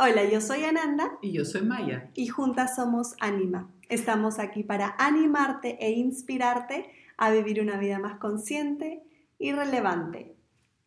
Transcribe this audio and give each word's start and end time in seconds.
Hola, 0.00 0.22
yo 0.30 0.40
soy 0.40 0.62
Ananda. 0.62 1.18
Y 1.20 1.32
yo 1.32 1.44
soy 1.44 1.62
Maya. 1.62 2.08
Y 2.14 2.28
juntas 2.28 2.76
somos 2.76 3.16
Anima. 3.18 3.68
Estamos 3.88 4.38
aquí 4.38 4.62
para 4.62 4.94
animarte 4.96 5.76
e 5.84 5.90
inspirarte 5.90 6.88
a 7.16 7.32
vivir 7.32 7.60
una 7.60 7.78
vida 7.78 7.98
más 7.98 8.16
consciente 8.20 9.02
y 9.40 9.50
relevante. 9.50 10.36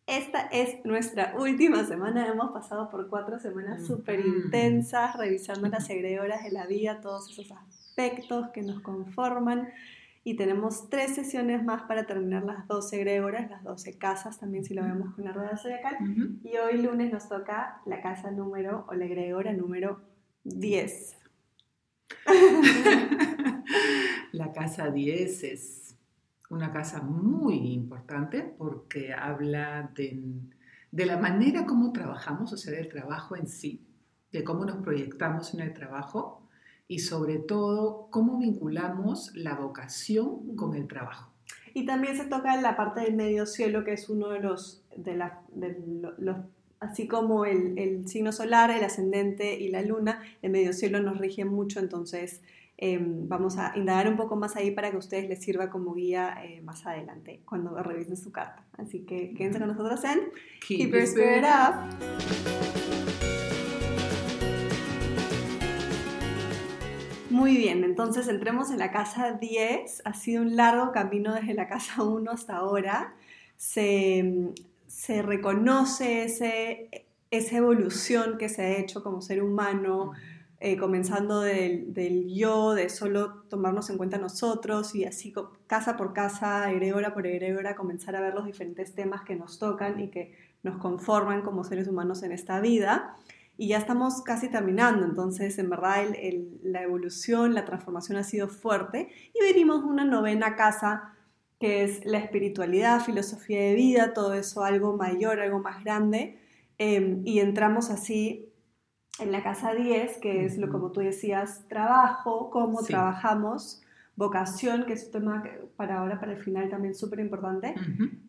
Esta 0.06 0.40
es 0.46 0.82
nuestra 0.86 1.34
última 1.38 1.84
semana. 1.84 2.26
Hemos 2.26 2.52
pasado 2.52 2.88
por 2.88 3.10
cuatro 3.10 3.38
semanas 3.38 3.86
súper 3.86 4.20
intensas, 4.20 5.14
revisando 5.18 5.68
las 5.68 5.90
egregoras 5.90 6.42
de 6.42 6.52
la 6.52 6.66
vida, 6.66 7.02
todos 7.02 7.30
esos 7.30 7.52
aspectos 7.52 8.48
que 8.54 8.62
nos 8.62 8.80
conforman 8.80 9.68
y 10.24 10.36
tenemos 10.36 10.88
tres 10.88 11.14
sesiones 11.14 11.64
más 11.64 11.82
para 11.82 12.06
terminar 12.06 12.44
las 12.44 12.68
12 12.68 12.96
egregoras, 12.96 13.50
las 13.50 13.64
12 13.64 13.98
casas 13.98 14.38
también 14.38 14.64
si 14.64 14.72
lo 14.72 14.82
vemos 14.82 15.14
con 15.14 15.24
la 15.24 15.32
rueda 15.32 15.56
zodiacal. 15.56 15.96
Y 16.44 16.56
hoy 16.58 16.80
lunes 16.80 17.12
nos 17.12 17.28
toca 17.28 17.80
la 17.86 18.00
casa 18.00 18.30
número 18.30 18.86
o 18.88 18.94
la 18.94 19.06
egregora 19.06 19.52
número 19.52 20.00
10. 20.44 21.18
la 24.32 24.52
casa 24.52 24.90
10 24.90 25.44
es 25.44 25.96
una 26.50 26.72
casa 26.72 27.02
muy 27.02 27.72
importante 27.72 28.42
porque 28.42 29.12
habla 29.12 29.90
de, 29.96 30.22
de 30.92 31.06
la 31.06 31.16
manera 31.16 31.66
como 31.66 31.92
trabajamos, 31.92 32.52
o 32.52 32.56
sea, 32.56 32.72
del 32.72 32.88
trabajo 32.88 33.34
en 33.34 33.48
sí, 33.48 33.84
de 34.30 34.44
cómo 34.44 34.64
nos 34.64 34.76
proyectamos 34.82 35.52
en 35.54 35.60
el 35.60 35.72
trabajo 35.72 36.41
y 36.92 36.98
sobre 36.98 37.38
todo 37.38 38.08
cómo 38.10 38.38
vinculamos 38.38 39.34
la 39.34 39.54
vocación 39.54 40.56
con 40.56 40.74
el 40.74 40.86
trabajo. 40.86 41.32
Y 41.72 41.86
también 41.86 42.18
se 42.18 42.26
toca 42.26 42.54
la 42.60 42.76
parte 42.76 43.00
del 43.00 43.14
medio 43.14 43.46
cielo, 43.46 43.82
que 43.82 43.94
es 43.94 44.10
uno 44.10 44.28
de 44.28 44.40
los, 44.40 44.84
de, 44.94 45.16
la, 45.16 45.40
los, 46.18 46.36
así 46.80 47.08
como 47.08 47.46
el, 47.46 47.78
el, 47.78 48.06
signo 48.06 48.30
solar, 48.30 48.70
el 48.70 48.84
ascendente 48.84 49.58
y 49.58 49.68
la 49.68 49.80
luna, 49.80 50.22
el 50.42 50.50
medio 50.50 50.74
cielo 50.74 51.00
nos 51.00 51.16
rige 51.16 51.46
mucho, 51.46 51.80
entonces 51.80 52.42
em, 52.76 53.26
vamos 53.26 53.56
a 53.56 53.72
indagar 53.74 54.06
un 54.06 54.18
poco 54.18 54.36
más 54.36 54.56
ahí 54.56 54.70
para 54.70 54.90
que 54.90 54.96
a 54.96 54.98
ustedes 54.98 55.30
les 55.30 55.42
sirva 55.42 55.70
como 55.70 55.94
guía 55.94 56.44
eh, 56.44 56.60
más 56.60 56.86
adelante, 56.86 57.40
cuando 57.46 57.74
revisen 57.82 58.18
su 58.18 58.32
carta. 58.32 58.66
Así 58.76 59.06
que 59.06 59.32
quédense 59.32 59.60
con 59.60 59.68
nosotros 59.68 60.04
en 60.04 60.30
Keep, 60.68 60.90
Your 60.90 61.02
Spirit 61.04 61.44
Up. 61.44 62.81
Muy 67.42 67.56
bien, 67.56 67.82
entonces 67.82 68.28
entremos 68.28 68.70
en 68.70 68.78
la 68.78 68.92
casa 68.92 69.32
10. 69.32 70.02
Ha 70.04 70.14
sido 70.14 70.42
un 70.42 70.54
largo 70.54 70.92
camino 70.92 71.34
desde 71.34 71.54
la 71.54 71.66
casa 71.66 72.04
1 72.04 72.30
hasta 72.30 72.54
ahora. 72.54 73.16
Se, 73.56 74.22
reconoce 75.24 76.22
ese, 76.22 77.08
esa 77.32 77.56
evolución 77.56 78.38
que 78.38 78.48
se 78.48 78.62
ha 78.62 78.78
hecho 78.78 79.02
como 79.02 79.20
ser 79.22 79.42
humano, 79.42 80.12
eh, 80.60 80.76
comenzando 80.76 81.40
del, 81.40 81.92
del, 81.92 82.32
yo, 82.32 82.74
de 82.74 82.88
solo 82.88 83.42
tomarnos 83.48 83.90
en 83.90 83.96
cuenta 83.96 84.18
nosotros 84.18 84.94
y 84.94 85.04
así 85.04 85.34
casa 85.66 85.96
por 85.96 86.12
casa, 86.12 86.70
egregora 86.70 87.12
por 87.12 87.26
egregora, 87.26 87.74
comenzar 87.74 88.14
a 88.14 88.20
ver 88.20 88.34
los 88.34 88.46
diferentes 88.46 88.94
temas 88.94 89.22
que 89.22 89.34
nos 89.34 89.58
tocan 89.58 89.98
y 89.98 90.10
que 90.10 90.32
nos 90.62 90.76
conforman 90.76 91.42
como 91.42 91.64
seres 91.64 91.88
humanos 91.88 92.22
en 92.22 92.30
esta 92.30 92.60
vida 92.60 93.16
y 93.62 93.68
ya 93.68 93.78
estamos 93.78 94.22
casi 94.22 94.48
terminando, 94.48 95.06
entonces 95.06 95.56
en 95.60 95.70
verdad 95.70 96.04
la 96.64 96.82
evolución, 96.82 97.54
la 97.54 97.64
transformación 97.64 98.18
ha 98.18 98.24
sido 98.24 98.48
fuerte 98.48 99.08
y 99.32 99.40
venimos 99.40 99.84
una 99.84 100.04
novena 100.04 100.56
casa 100.56 101.14
que 101.60 101.84
es 101.84 102.04
la 102.04 102.18
espiritualidad, 102.18 103.04
filosofía 103.04 103.60
de 103.60 103.74
vida, 103.76 104.14
todo 104.14 104.34
eso 104.34 104.64
algo 104.64 104.96
mayor, 104.96 105.38
algo 105.38 105.60
más 105.60 105.84
grande, 105.84 106.40
em, 106.78 107.22
y 107.24 107.38
entramos 107.38 107.90
así 107.90 108.52
en 109.20 109.30
la 109.30 109.44
casa 109.44 109.74
10, 109.74 110.18
que 110.18 110.44
es 110.44 110.58
lo 110.58 110.68
como 110.68 110.90
tú 110.90 110.98
decías, 110.98 111.64
trabajo, 111.68 112.50
cómo 112.50 112.82
trabajamos, 112.82 113.80
vocación, 114.16 114.84
que 114.84 114.92
es 114.92 115.06
un 115.06 115.12
tema 115.12 115.44
para 115.76 115.98
ahora, 115.98 116.20
para 116.20 116.32
el 116.32 116.38
final 116.38 116.68
también 116.68 116.94
súper 116.94 117.20
importante. 117.20 117.74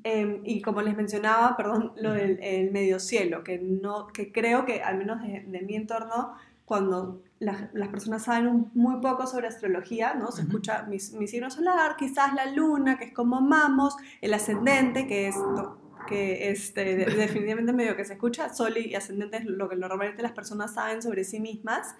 Em, 0.03 0.41
y 0.43 0.61
como 0.61 0.81
les 0.81 0.95
mencionaba, 0.95 1.55
perdón, 1.57 1.93
lo 1.97 2.13
del 2.13 2.39
el 2.41 2.71
medio 2.71 2.99
cielo, 2.99 3.43
que, 3.43 3.59
no, 3.59 4.07
que 4.07 4.31
creo 4.31 4.65
que 4.65 4.81
al 4.81 4.97
menos 4.97 5.21
de, 5.21 5.61
mi 5.61 5.75
entorno, 5.75 6.35
cuando 6.65 7.21
las, 7.39 7.73
las 7.73 7.89
personas 7.89 8.23
saben 8.23 8.71
muy 8.73 9.01
poco 9.01 9.27
sobre 9.27 9.47
astrología, 9.47 10.13
¿no? 10.13 10.31
Se 10.31 10.43
escucha 10.43 10.83
mi, 10.83 10.97
mi, 11.19 11.27
signo 11.27 11.49
solar, 11.51 11.97
quizás 11.97 12.33
la 12.33 12.45
luna, 12.45 12.97
que 12.97 13.05
es 13.05 13.13
como 13.13 13.41
mamos, 13.41 13.95
el 14.21 14.33
ascendente, 14.33 15.05
que 15.05 15.27
es 15.27 15.35
que 16.05 16.49
este, 16.49 16.95
definitivamente 16.95 17.73
medio 17.73 17.95
que 17.95 18.05
se 18.05 18.13
escucha, 18.13 18.53
sol 18.53 18.77
y 18.77 18.95
ascendente 18.95 19.37
es 19.37 19.45
lo 19.45 19.69
que 19.69 19.75
normalmente 19.75 20.21
las 20.21 20.31
personas 20.31 20.73
saben 20.73 21.01
sobre 21.01 21.23
sí 21.23 21.39
mismas, 21.39 21.95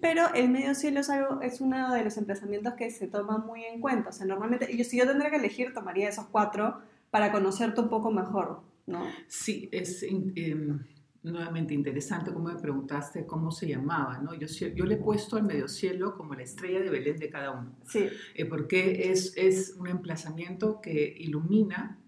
pero 0.00 0.32
el 0.34 0.48
medio 0.50 0.74
cielo 0.74 1.00
es, 1.00 1.10
algo, 1.10 1.40
es 1.40 1.60
uno 1.60 1.92
de 1.92 2.04
los 2.04 2.16
emplazamientos 2.16 2.74
que 2.74 2.90
se 2.90 3.08
toma 3.08 3.38
muy 3.38 3.64
en 3.64 3.80
cuenta. 3.80 4.10
O 4.10 4.12
sea, 4.12 4.26
normalmente, 4.26 4.76
yo, 4.76 4.84
si 4.84 4.98
yo 4.98 5.06
tendría 5.06 5.30
que 5.30 5.36
elegir, 5.36 5.72
tomaría 5.72 6.08
esos 6.08 6.26
cuatro 6.26 6.80
para 7.10 7.32
conocerte 7.32 7.80
un 7.80 7.88
poco 7.88 8.10
mejor, 8.10 8.60
¿no? 8.86 9.06
Sí, 9.26 9.68
es 9.72 10.02
em, 10.02 10.80
nuevamente 11.22 11.74
interesante 11.74 12.32
como 12.32 12.48
me 12.50 12.60
preguntaste 12.60 13.26
cómo 13.26 13.50
se 13.50 13.68
llamaba, 13.68 14.18
¿no? 14.18 14.34
Yo, 14.34 14.46
yo 14.46 14.84
le 14.84 14.94
he 14.94 14.98
puesto 14.98 15.36
al 15.36 15.44
medio 15.44 15.68
cielo 15.68 16.16
como 16.16 16.34
la 16.34 16.42
estrella 16.42 16.80
de 16.80 16.90
Belén 16.90 17.16
de 17.16 17.30
cada 17.30 17.52
uno. 17.52 17.74
Sí. 17.86 18.06
Eh, 18.34 18.44
porque 18.44 19.10
es, 19.10 19.32
es 19.36 19.74
un 19.78 19.88
emplazamiento 19.88 20.80
que 20.80 21.14
ilumina 21.18 21.98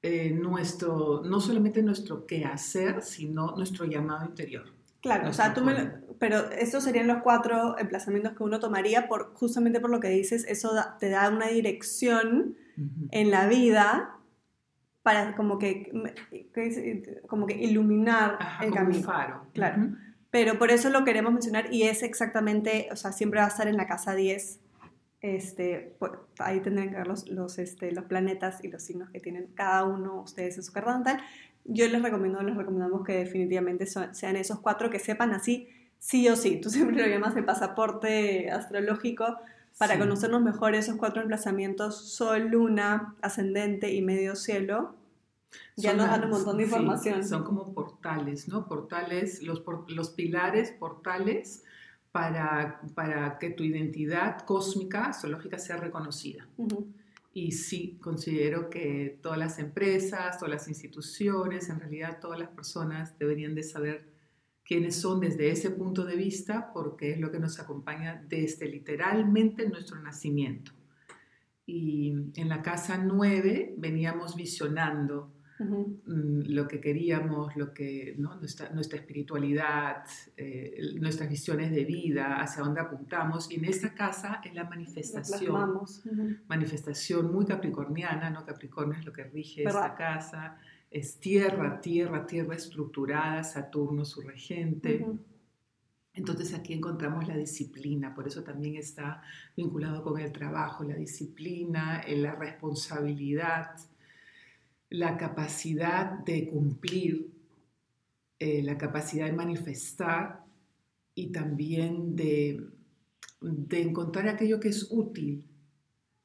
eh, 0.00 0.30
nuestro, 0.30 1.22
no 1.24 1.40
solamente 1.40 1.82
nuestro 1.82 2.24
quehacer, 2.26 3.02
sino 3.02 3.56
nuestro 3.56 3.84
llamado 3.84 4.24
interior. 4.24 4.77
Claro, 5.00 5.28
o 5.28 5.32
sea, 5.32 5.54
tú 5.54 5.62
me, 5.62 5.74
pero 6.18 6.50
estos 6.50 6.84
serían 6.84 7.06
los 7.06 7.22
cuatro 7.22 7.78
emplazamientos 7.78 8.32
que 8.32 8.42
uno 8.42 8.58
tomaría 8.58 9.06
por, 9.08 9.32
justamente 9.34 9.80
por 9.80 9.90
lo 9.90 10.00
que 10.00 10.08
dices, 10.08 10.44
eso 10.48 10.72
te 10.98 11.08
da 11.08 11.28
una 11.28 11.46
dirección 11.48 12.56
en 13.10 13.30
la 13.30 13.46
vida 13.46 14.16
para 15.02 15.34
como 15.36 15.58
que, 15.58 15.90
como 17.26 17.46
que 17.46 17.54
iluminar 17.54 18.38
el 18.60 18.70
como 18.70 18.74
camino. 18.74 18.98
Un 18.98 19.04
faro. 19.04 19.46
Claro. 19.54 19.94
Pero 20.30 20.58
por 20.58 20.70
eso 20.70 20.90
lo 20.90 21.04
queremos 21.04 21.32
mencionar 21.32 21.72
y 21.72 21.84
es 21.84 22.02
exactamente, 22.02 22.88
o 22.92 22.96
sea, 22.96 23.12
siempre 23.12 23.40
va 23.40 23.46
a 23.46 23.48
estar 23.48 23.68
en 23.68 23.76
la 23.76 23.86
casa 23.86 24.14
10. 24.14 24.60
Este, 25.20 25.96
pues, 25.98 26.12
ahí 26.38 26.60
tendrán 26.60 26.90
que 26.90 26.96
ver 26.96 27.06
los, 27.06 27.28
los, 27.28 27.58
este, 27.58 27.90
los 27.92 28.04
planetas 28.04 28.62
y 28.62 28.68
los 28.68 28.82
signos 28.82 29.10
que 29.10 29.20
tienen 29.20 29.48
cada 29.54 29.84
uno 29.84 30.20
ustedes 30.20 30.56
en 30.58 30.62
su 30.62 30.72
carta 30.72 30.96
natal. 30.98 31.20
Yo 31.68 31.86
les 31.86 32.02
recomiendo, 32.02 32.42
les 32.42 32.56
recomendamos 32.56 33.04
que 33.04 33.12
definitivamente 33.12 33.86
sean 33.86 34.36
esos 34.36 34.60
cuatro 34.60 34.90
que 34.90 34.98
sepan 34.98 35.32
así 35.32 35.68
sí 35.98 36.28
o 36.28 36.36
sí, 36.36 36.60
tú 36.60 36.70
siempre 36.70 36.96
lo 36.96 37.06
llamas 37.06 37.36
el 37.36 37.44
pasaporte 37.44 38.50
astrológico 38.50 39.38
para 39.78 39.98
conocernos 39.98 40.42
mejor 40.42 40.74
esos 40.74 40.96
cuatro 40.96 41.22
emplazamientos, 41.22 42.12
Sol, 42.12 42.48
Luna, 42.48 43.14
Ascendente 43.22 43.92
y 43.92 44.02
Medio 44.02 44.34
Cielo. 44.34 44.96
Ya 45.76 45.94
nos 45.94 46.08
dan 46.08 46.24
un 46.24 46.30
montón 46.30 46.56
de 46.56 46.64
información. 46.64 47.24
son 47.24 47.44
como 47.44 47.72
portales, 47.72 48.48
¿no? 48.48 48.66
Portales, 48.66 49.40
los, 49.42 49.62
los 49.86 50.10
pilares, 50.10 50.72
portales 50.72 51.62
para, 52.10 52.80
para 52.94 53.38
que 53.38 53.50
tu 53.50 53.62
identidad 53.62 54.40
cósmica, 54.40 55.06
astrológica, 55.06 55.58
sea 55.58 55.76
reconocida. 55.76 56.48
Y 57.40 57.52
sí, 57.52 58.00
considero 58.02 58.68
que 58.68 59.20
todas 59.22 59.38
las 59.38 59.60
empresas, 59.60 60.38
todas 60.38 60.50
las 60.50 60.66
instituciones, 60.66 61.68
en 61.68 61.78
realidad 61.78 62.18
todas 62.20 62.36
las 62.36 62.48
personas 62.48 63.16
deberían 63.16 63.54
de 63.54 63.62
saber 63.62 64.12
quiénes 64.64 64.96
son 64.96 65.20
desde 65.20 65.48
ese 65.52 65.70
punto 65.70 66.04
de 66.04 66.16
vista, 66.16 66.72
porque 66.72 67.12
es 67.12 67.20
lo 67.20 67.30
que 67.30 67.38
nos 67.38 67.60
acompaña 67.60 68.20
desde 68.28 68.66
literalmente 68.66 69.68
nuestro 69.68 70.00
nacimiento. 70.02 70.72
Y 71.64 72.12
en 72.34 72.48
la 72.48 72.60
casa 72.60 72.98
9 72.98 73.76
veníamos 73.78 74.34
visionando 74.34 75.32
mm, 75.58 76.42
lo 76.48 76.66
que 76.68 76.80
queríamos, 76.80 77.56
lo 77.56 77.72
que, 77.72 78.14
nuestra, 78.18 78.70
nuestra 78.70 78.98
espiritualidad, 78.98 80.04
eh, 80.36 80.94
nuestras 81.00 81.28
visiones 81.28 81.70
de 81.70 81.84
vida, 81.84 82.40
hacia 82.40 82.62
dónde 82.62 82.80
apuntamos. 82.80 83.50
Y 83.50 83.56
en 83.56 83.64
esta 83.64 83.94
casa 83.94 84.40
es 84.44 84.54
la 84.54 84.64
manifestación, 84.64 85.80
manifestación 86.48 87.32
muy 87.32 87.46
capricorniana, 87.46 88.30
¿no? 88.30 88.44
Capricornio 88.44 88.98
es 88.98 89.04
lo 89.04 89.12
que 89.12 89.24
rige 89.24 89.64
esta 89.64 89.94
casa 89.94 90.58
es 90.90 91.20
tierra, 91.20 91.80
tierra, 91.80 92.26
tierra 92.26 92.54
estructurada, 92.54 93.44
Saturno 93.44 94.04
su 94.04 94.22
regente. 94.22 95.06
Entonces 96.14 96.54
aquí 96.54 96.72
encontramos 96.72 97.28
la 97.28 97.36
disciplina, 97.36 98.14
por 98.14 98.26
eso 98.26 98.42
también 98.42 98.76
está 98.76 99.22
vinculado 99.56 100.02
con 100.02 100.18
el 100.18 100.32
trabajo, 100.32 100.82
la 100.82 100.96
disciplina, 100.96 102.00
eh, 102.00 102.16
la 102.16 102.34
responsabilidad, 102.34 103.76
la 104.90 105.16
capacidad 105.16 106.18
de 106.24 106.48
cumplir, 106.48 107.30
eh, 108.38 108.62
la 108.62 108.78
capacidad 108.78 109.26
de 109.26 109.32
manifestar 109.32 110.44
y 111.14 111.32
también 111.32 112.16
de, 112.16 112.64
de 113.40 113.80
encontrar 113.80 114.28
aquello 114.28 114.60
que 114.60 114.68
es 114.68 114.88
útil 114.90 115.48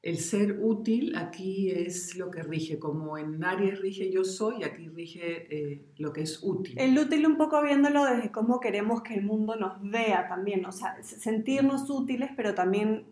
el 0.04 0.18
ser 0.18 0.58
útil 0.60 1.16
aquí 1.16 1.70
es 1.70 2.14
lo 2.16 2.30
que 2.30 2.42
rige, 2.42 2.78
como 2.78 3.16
en 3.16 3.42
Aries 3.42 3.80
rige 3.80 4.10
yo 4.10 4.22
soy, 4.22 4.62
aquí 4.62 4.86
rige 4.90 5.46
eh, 5.48 5.86
lo 5.96 6.12
que 6.12 6.20
es 6.20 6.40
útil. 6.42 6.78
El 6.78 6.98
útil 6.98 7.26
un 7.26 7.38
poco 7.38 7.62
viéndolo 7.62 8.04
desde 8.04 8.30
cómo 8.30 8.60
queremos 8.60 9.00
que 9.00 9.14
el 9.14 9.22
mundo 9.22 9.56
nos 9.56 9.80
vea 9.80 10.28
también, 10.28 10.66
o 10.66 10.72
sea, 10.72 11.02
sentirnos 11.02 11.88
útiles, 11.88 12.28
pero 12.36 12.54
también 12.54 13.06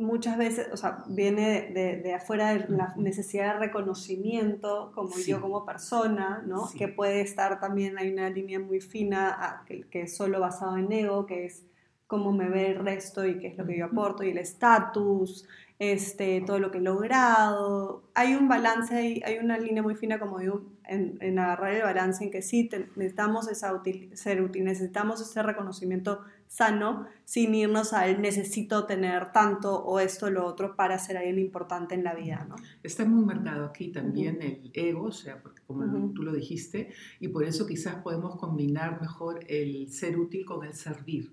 muchas 0.00 0.36
veces, 0.36 0.68
o 0.72 0.76
sea, 0.76 1.04
viene 1.08 1.70
de, 1.72 2.14
afuera 2.14 2.54
de 2.54 2.68
la 2.68 2.94
necesidad 2.96 3.54
de 3.54 3.60
reconocimiento, 3.60 4.92
como 4.94 5.16
yo 5.18 5.40
como 5.40 5.64
persona, 5.64 6.42
¿no? 6.46 6.68
Que 6.76 6.88
puede 6.88 7.20
estar 7.20 7.60
también, 7.60 7.98
hay 7.98 8.10
una 8.10 8.28
línea 8.30 8.58
muy 8.58 8.80
fina 8.80 9.62
que, 9.66 9.82
que, 9.88 10.02
es 10.02 10.16
solo 10.16 10.40
basado 10.40 10.76
en 10.76 10.90
ego, 10.90 11.26
que 11.26 11.46
es 11.46 11.64
cómo 12.06 12.32
me 12.32 12.48
ve 12.48 12.72
el 12.72 12.84
resto 12.84 13.24
y 13.24 13.38
qué 13.38 13.48
es 13.48 13.58
lo 13.58 13.64
que 13.64 13.78
yo 13.78 13.84
aporto, 13.84 14.24
y 14.24 14.30
el 14.30 14.38
estatus, 14.38 15.46
este, 15.78 16.42
todo 16.42 16.58
lo 16.58 16.70
que 16.70 16.78
he 16.78 16.82
logrado. 16.82 18.02
Hay 18.14 18.34
un 18.34 18.48
balance, 18.48 18.94
hay, 18.94 19.22
hay 19.24 19.38
una 19.38 19.58
línea 19.58 19.82
muy 19.82 19.94
fina 19.94 20.18
como 20.18 20.38
digo, 20.38 20.62
en, 20.84 21.18
en 21.20 21.38
agarrar 21.38 21.72
el 21.72 21.82
balance 21.82 22.24
en 22.24 22.30
que 22.30 22.42
sí, 22.42 22.68
necesitamos 22.96 23.48
esa 23.48 23.80
ser 24.12 24.42
útil, 24.42 24.64
necesitamos 24.64 25.20
ese 25.20 25.42
reconocimiento 25.42 26.20
sano 26.50 27.06
sin 27.24 27.54
irnos 27.54 27.92
al 27.92 28.20
necesito 28.20 28.84
tener 28.84 29.30
tanto 29.30 29.84
o 29.84 30.00
esto 30.00 30.26
o 30.26 30.30
lo 30.30 30.44
otro 30.44 30.74
para 30.74 30.98
ser 30.98 31.16
alguien 31.16 31.38
importante 31.38 31.94
en 31.94 32.02
la 32.02 32.12
vida. 32.12 32.44
¿no? 32.48 32.56
Está 32.82 33.04
muy 33.04 33.24
marcado 33.24 33.66
aquí 33.66 33.92
también 33.92 34.42
el 34.42 34.68
ego, 34.74 35.04
o 35.04 35.12
sea, 35.12 35.40
porque 35.40 35.62
como 35.62 36.12
tú 36.12 36.24
lo 36.24 36.32
dijiste, 36.32 36.92
y 37.20 37.28
por 37.28 37.44
eso 37.44 37.68
quizás 37.68 38.02
podemos 38.02 38.34
combinar 38.34 39.00
mejor 39.00 39.44
el 39.46 39.92
ser 39.92 40.18
útil 40.18 40.44
con 40.44 40.66
el 40.66 40.74
servir. 40.74 41.30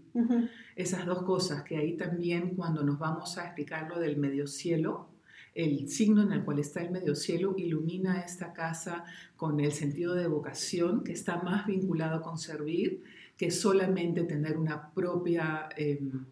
Esas 0.76 1.08
dos 1.08 1.24
cosas 1.24 1.64
que 1.64 1.78
ahí 1.78 1.98
también 1.98 2.56
cuando 2.56 2.84
nos 2.84 3.00
vamos 3.00 3.40
a 3.40 3.46
explicar 3.46 3.90
lo 3.90 4.00
del 4.00 4.18
medio 4.18 4.46
cielo, 4.46 5.10
el 5.56 5.90
signo 5.90 6.22
en 6.22 6.32
el 6.32 6.46
cual 6.46 6.60
está 6.60 6.84
el 6.84 6.92
medio 6.92 7.16
cielo 7.16 7.56
ilumina 7.58 8.22
esta 8.22 8.54
casa 8.54 9.04
con 9.36 9.60
el 9.60 9.72
sentido 9.72 10.14
de 10.14 10.28
vocación 10.28 11.04
que 11.04 11.14
está 11.14 11.42
más 11.42 11.66
vinculado 11.66 12.22
con 12.22 12.38
servir 12.38 13.04
que 13.38 13.52
solamente 13.52 14.24
tener 14.24 14.58
una 14.58 14.92
propia, 14.92 15.70
em, 15.78 16.26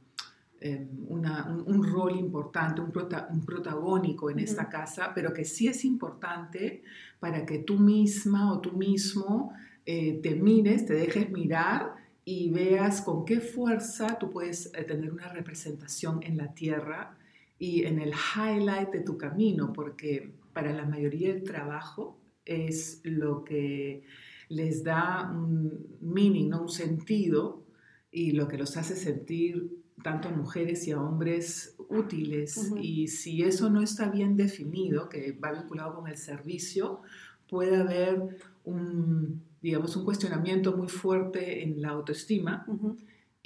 em, 0.59 0.87
un, 1.07 1.83
rol 1.83 2.17
importante, 2.17 2.81
un, 2.81 2.91
protagónico 2.91 4.31
en 4.31 4.39
esta 4.39 4.67
casa, 4.67 5.11
pero 5.13 5.31
que 5.31 5.45
sí 5.45 5.67
es 5.67 5.85
importante 5.85 6.81
para 7.19 7.45
que 7.45 7.59
tú 7.59 7.77
misma 7.77 8.51
o 8.51 8.59
tú 8.59 8.73
mismo 8.73 9.53
eh, 9.85 10.19
te 10.23 10.33
mires, 10.33 10.85
te 10.87 10.95
dejes 10.95 11.29
mirar 11.29 11.93
y 12.25 12.49
veas 12.49 13.01
con 13.01 13.23
qué 13.23 13.39
fuerza 13.39 14.17
tú 14.17 14.31
puedes 14.31 14.73
eh, 14.73 14.83
tener 14.83 15.13
una 15.13 15.27
representación 15.27 16.23
en 16.23 16.37
la 16.37 16.55
tierra 16.55 17.15
y 17.59 17.83
en 17.83 17.99
el 17.99 18.11
highlight 18.11 18.89
de 18.89 19.01
tu 19.01 19.17
camino, 19.17 19.71
porque 19.71 20.33
para 20.53 20.73
la 20.73 20.85
mayoría 20.85 21.33
del 21.33 21.43
trabajo 21.43 22.17
es 22.45 23.01
lo 23.03 23.43
que 23.43 24.03
les 24.49 24.83
da 24.83 25.31
un 25.31 25.97
meaning, 26.01 26.53
un 26.53 26.69
sentido, 26.69 27.63
y 28.11 28.31
lo 28.31 28.47
que 28.47 28.57
los 28.57 28.77
hace 28.77 28.95
sentir 28.95 29.83
tanto 30.03 30.29
a 30.29 30.31
mujeres 30.31 30.87
y 30.87 30.91
a 30.91 31.01
hombres 31.01 31.75
útiles. 31.89 32.71
Y 32.79 33.07
si 33.07 33.43
eso 33.43 33.69
no 33.69 33.81
está 33.81 34.09
bien 34.09 34.37
definido, 34.37 35.09
que 35.09 35.31
va 35.31 35.51
vinculado 35.51 35.95
con 35.95 36.07
el 36.07 36.17
servicio, 36.17 37.01
puede 37.49 37.75
haber 37.77 38.37
un, 38.63 39.41
digamos, 39.61 39.95
un 39.95 40.05
cuestionamiento 40.05 40.75
muy 40.77 40.87
fuerte 40.87 41.63
en 41.63 41.81
la 41.81 41.89
autoestima. 41.89 42.65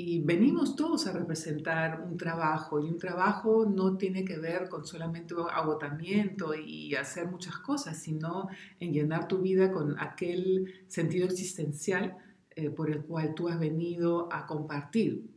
Y 0.02 0.22
venimos 0.22 0.78
todos 0.78 1.08
a 1.08 1.12
representar 1.12 2.00
un 2.00 2.16
trabajo 2.16 2.80
y 2.80 2.90
un 2.90 2.98
trabajo 2.98 3.66
no 3.66 3.98
tiene 3.98 4.24
que 4.24 4.38
ver 4.38 4.70
con 4.70 4.86
solamente 4.86 5.36
agotamiento 5.52 6.56
y 6.56 6.96
hacer 6.96 7.28
muchas 7.28 7.58
cosas, 7.58 7.98
sino 7.98 8.48
en 8.80 8.94
llenar 8.94 9.28
tu 9.28 9.40
vida 9.40 9.74
con 9.74 10.00
aquel 10.00 10.86
sentido 10.88 11.26
existencial 11.26 12.16
eh, 12.56 12.70
por 12.70 12.90
el 12.90 13.02
cual 13.04 13.34
tú 13.36 13.50
has 13.50 13.60
venido 13.60 14.32
a 14.32 14.48
compartir 14.48 15.30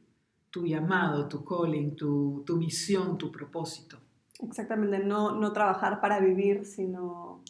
tu 0.51 0.65
llamado, 0.65 1.27
tu 1.27 1.45
calling, 1.45 1.97
tu, 1.97 2.45
tu 2.47 2.57
misión, 2.57 3.19
tu 3.19 3.33
propósito. 3.33 3.99
Exactamente, 4.39 5.01
no, 5.01 5.33
no 5.41 5.53
trabajar 5.53 6.01
para 6.01 6.21
vivir, 6.21 6.67
sino... 6.67 7.43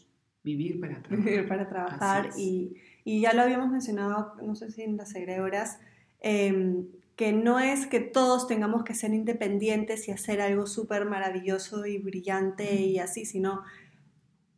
Vivir 0.42 0.80
para 0.80 1.02
trabajar. 1.02 1.26
Vivir 1.26 1.46
para 1.46 1.68
trabajar. 1.68 2.30
Y, 2.38 2.72
y, 3.04 3.20
ya 3.20 3.34
lo 3.34 3.42
habíamos 3.42 3.70
mencionado, 3.70 4.34
no 4.42 4.54
sé 4.54 4.70
si 4.70 4.80
en 4.80 4.96
las 4.96 5.14
egregoras, 5.14 5.78
eh, 6.20 6.86
que 7.22 7.32
no 7.32 7.60
es 7.60 7.86
que 7.86 8.00
todos 8.00 8.48
tengamos 8.48 8.82
que 8.82 8.96
ser 8.96 9.14
independientes 9.14 10.08
y 10.08 10.10
hacer 10.10 10.40
algo 10.40 10.66
súper 10.66 11.04
maravilloso 11.04 11.86
y 11.86 11.98
brillante 11.98 12.74
y 12.74 12.98
así, 12.98 13.26
sino 13.26 13.62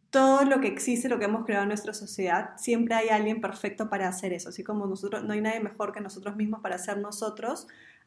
todo 0.08 0.46
lo 0.46 0.62
que 0.62 0.68
existe, 0.68 1.10
lo 1.10 1.18
que 1.18 1.26
hemos 1.26 1.44
creado 1.44 1.64
en 1.64 1.68
nuestra 1.68 1.92
sociedad, 1.92 2.52
siempre 2.56 2.94
hay 2.94 3.10
alguien 3.10 3.42
perfecto 3.42 3.90
para 3.90 4.08
hacer 4.08 4.32
eso. 4.32 4.48
Así 4.48 4.64
como 4.64 4.86
nosotros, 4.86 5.24
no 5.24 5.34
hay 5.34 5.42
nadie 5.42 5.60
mejor 5.60 5.92
que 5.92 6.00
nosotros 6.00 6.36
mismos 6.36 6.62
para 6.62 6.78
ser 6.78 6.96
nosotros, 6.96 7.66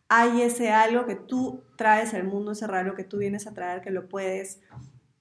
hay 0.09 0.41
ese 0.41 0.71
algo 0.71 1.05
que 1.05 1.13
tú 1.13 1.61
traes 1.75 2.15
al 2.15 2.23
mundo, 2.23 2.53
ese 2.53 2.65
regalo 2.65 2.95
que 2.95 3.03
tú 3.03 3.19
vienes 3.19 3.45
a 3.45 3.53
traer, 3.53 3.81
que 3.81 3.91
lo 3.91 4.09
puedes 4.09 4.59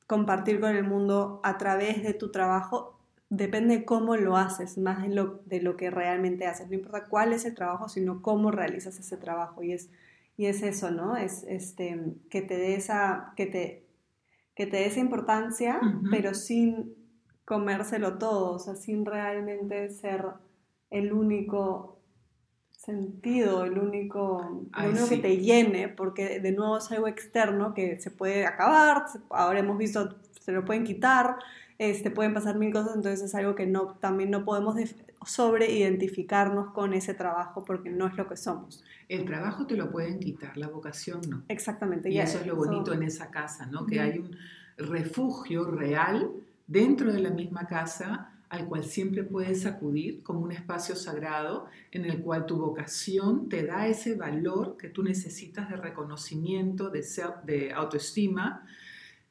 compartir 0.06 0.60
con 0.60 0.74
el 0.74 0.84
mundo 0.84 1.42
a 1.44 1.58
través 1.58 2.02
de 2.02 2.14
tu 2.14 2.30
trabajo 2.30 2.95
depende 3.28 3.84
cómo 3.84 4.16
lo 4.16 4.36
haces, 4.36 4.78
más 4.78 5.02
de 5.02 5.08
lo, 5.08 5.40
de 5.46 5.60
lo 5.60 5.76
que 5.76 5.90
realmente 5.90 6.46
haces. 6.46 6.68
No 6.68 6.74
importa 6.74 7.06
cuál 7.06 7.32
es 7.32 7.44
el 7.44 7.54
trabajo, 7.54 7.88
sino 7.88 8.22
cómo 8.22 8.50
realizas 8.50 8.98
ese 8.98 9.16
trabajo. 9.16 9.62
Y 9.62 9.72
es, 9.72 9.90
y 10.36 10.46
es 10.46 10.62
eso, 10.62 10.90
¿no? 10.90 11.16
Es 11.16 11.44
este, 11.48 12.14
que 12.30 12.42
te 12.42 12.56
dé 12.56 12.74
esa, 12.74 13.32
que 13.36 13.46
te, 13.46 13.86
que 14.54 14.66
te 14.66 14.78
dé 14.78 14.86
esa 14.86 15.00
importancia, 15.00 15.80
pero 16.10 16.34
sin 16.34 16.94
comérselo 17.44 18.18
todo, 18.18 18.52
o 18.52 18.58
sea, 18.58 18.74
sin 18.74 19.04
realmente 19.04 19.88
ser 19.90 20.24
el 20.90 21.12
único 21.12 21.96
sentido, 22.70 23.64
el 23.64 23.78
único, 23.78 24.66
que 25.08 25.16
te 25.18 25.38
llene, 25.38 25.88
porque 25.88 26.40
de 26.40 26.52
nuevo 26.52 26.78
es 26.78 26.90
algo 26.92 27.08
externo 27.08 27.74
que 27.74 27.98
se 28.00 28.10
puede 28.10 28.46
acabar, 28.46 29.06
ahora 29.30 29.58
hemos 29.58 29.76
visto, 29.76 30.16
se 30.40 30.52
lo 30.52 30.64
pueden 30.64 30.84
quitar, 30.84 31.36
este, 31.78 32.10
pueden 32.10 32.32
pasar 32.32 32.56
mil 32.56 32.72
cosas, 32.72 32.96
entonces 32.96 33.22
es 33.22 33.34
algo 33.34 33.54
que 33.54 33.66
no, 33.66 33.94
también 34.00 34.30
no 34.30 34.44
podemos 34.44 34.76
sobreidentificarnos 35.24 36.72
con 36.72 36.94
ese 36.94 37.14
trabajo 37.14 37.64
porque 37.64 37.90
no 37.90 38.06
es 38.06 38.16
lo 38.16 38.28
que 38.28 38.36
somos. 38.36 38.82
El 39.08 39.24
trabajo 39.24 39.66
te 39.66 39.76
lo 39.76 39.90
pueden 39.90 40.18
quitar, 40.18 40.56
la 40.56 40.68
vocación 40.68 41.20
no. 41.28 41.42
Exactamente. 41.48 42.10
Y 42.10 42.18
eso 42.18 42.38
es 42.38 42.46
lo 42.46 42.56
bonito 42.56 42.92
en 42.92 43.02
esa 43.02 43.30
casa, 43.30 43.66
¿no? 43.66 43.86
Que 43.86 44.00
hay 44.00 44.18
un 44.18 44.36
refugio 44.78 45.70
real 45.70 46.30
dentro 46.66 47.12
de 47.12 47.20
la 47.20 47.30
misma 47.30 47.66
casa 47.66 48.32
al 48.48 48.66
cual 48.66 48.84
siempre 48.84 49.24
puedes 49.24 49.66
acudir 49.66 50.22
como 50.22 50.40
un 50.40 50.52
espacio 50.52 50.94
sagrado 50.94 51.66
en 51.90 52.04
el 52.04 52.20
cual 52.20 52.46
tu 52.46 52.56
vocación 52.56 53.48
te 53.48 53.66
da 53.66 53.88
ese 53.88 54.14
valor 54.14 54.76
que 54.76 54.88
tú 54.88 55.02
necesitas 55.02 55.68
de 55.68 55.76
reconocimiento, 55.76 56.90
de, 56.90 57.04
de 57.44 57.72
autoestima, 57.72 58.64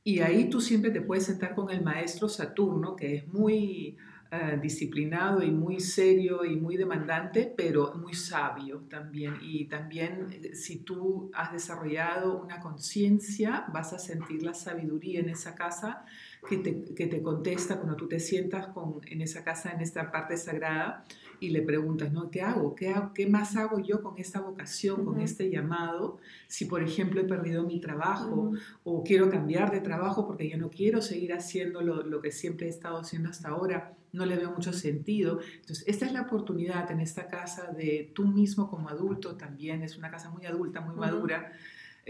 y 0.07 0.19
ahí 0.19 0.51
tú 0.51 0.62
siempre 0.62 0.91
te 0.91 1.01
puedes 1.01 1.25
sentar 1.25 1.55
con 1.55 1.71
el 1.71 1.81
maestro 1.81 2.29
Saturno, 2.29 2.95
que 2.95 3.15
es 3.15 3.27
muy 3.27 3.97
eh, 4.31 4.59
disciplinado 4.62 5.41
y 5.41 5.50
muy 5.50 5.79
serio 5.79 6.45
y 6.45 6.57
muy 6.57 6.77
demandante, 6.77 7.51
pero 7.57 7.95
muy 7.95 8.13
sabio 8.13 8.81
también. 8.88 9.38
Y 9.41 9.65
también 9.65 10.27
eh, 10.31 10.53
si 10.53 10.77
tú 10.83 11.31
has 11.33 11.51
desarrollado 11.51 12.38
una 12.39 12.59
conciencia, 12.59 13.65
vas 13.74 13.93
a 13.93 13.97
sentir 13.97 14.43
la 14.43 14.53
sabiduría 14.53 15.21
en 15.21 15.29
esa 15.29 15.55
casa 15.55 16.05
que 16.48 16.58
te, 16.58 16.84
que 16.94 17.08
te 17.08 17.22
contesta 17.22 17.78
cuando 17.78 17.96
tú 17.96 18.08
te 18.08 18.20
sientas 18.20 18.68
con, 18.68 19.02
en 19.08 19.22
esa 19.22 19.44
casa, 19.44 19.72
en 19.72 19.82
esta 19.82 20.12
parte 20.12 20.38
sagrada 20.38 21.04
y 21.40 21.50
le 21.50 21.62
preguntas, 21.62 22.12
¿no? 22.12 22.30
¿Qué 22.30 22.42
hago? 22.42 22.75
¿Qué, 22.75 22.94
¿Qué 23.14 23.28
más 23.28 23.56
hago 23.56 23.80
yo 23.80 24.02
con 24.02 24.18
esta 24.18 24.40
vocación, 24.42 25.06
con 25.06 25.20
este 25.20 25.50
llamado? 25.50 26.18
Si, 26.48 26.66
por 26.66 26.82
ejemplo, 26.82 27.22
he 27.22 27.25
perdido 27.25 27.64
mi 27.64 27.80
trabajo 27.80 28.54
o 28.84 29.04
quiero 29.04 29.30
cambiar 29.30 29.72
de 29.72 29.82
trabajo 29.82 30.28
porque 30.28 30.50
ya 30.50 30.58
no 30.58 30.70
quiero 30.70 31.02
seguir 31.02 31.34
haciendo 31.34 31.82
lo, 31.82 32.04
lo, 32.04 32.22
que 32.22 32.32
siempre 32.32 32.68
he 32.68 32.70
estado 32.70 32.98
haciendo 32.98 33.30
hasta 33.30 33.50
ahora, 33.50 33.94
no 34.14 34.25
le 34.25 34.38
veo 34.38 34.52
mucho 34.52 34.72
sentido. 34.72 35.40
Entonces, 35.60 35.84
esta 35.88 36.06
es 36.06 36.14
la 36.14 36.22
oportunidad 36.22 36.90
en 36.92 37.02
esta 37.02 37.28
casa 37.28 37.72
de 37.72 38.12
tú 38.14 38.25
mismo 38.25 38.70
como 38.70 38.90
adulto 38.90 39.36
también, 39.36 39.84
es 39.84 39.98
una 39.98 40.10
casa 40.10 40.30
muy 40.30 40.46
adulta, 40.46 40.80
muy 40.80 40.96
madura, 40.96 41.52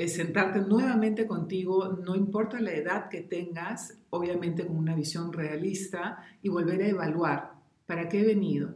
sentarte 0.08 0.60
nuevamente 0.60 1.26
contigo, 1.26 1.98
no 2.04 2.16
importa 2.16 2.60
la 2.60 2.74
edad 2.74 3.08
que 3.08 3.22
tengas, 3.22 3.98
obviamente 4.16 4.66
con 4.66 4.78
una 4.78 4.96
visión 4.96 5.32
realista 5.32 6.24
y 6.42 6.50
volver 6.50 6.82
a 6.82 6.88
evaluar 6.88 7.54
para 7.86 8.10
qué 8.10 8.22
he 8.22 8.26
venido, 8.26 8.76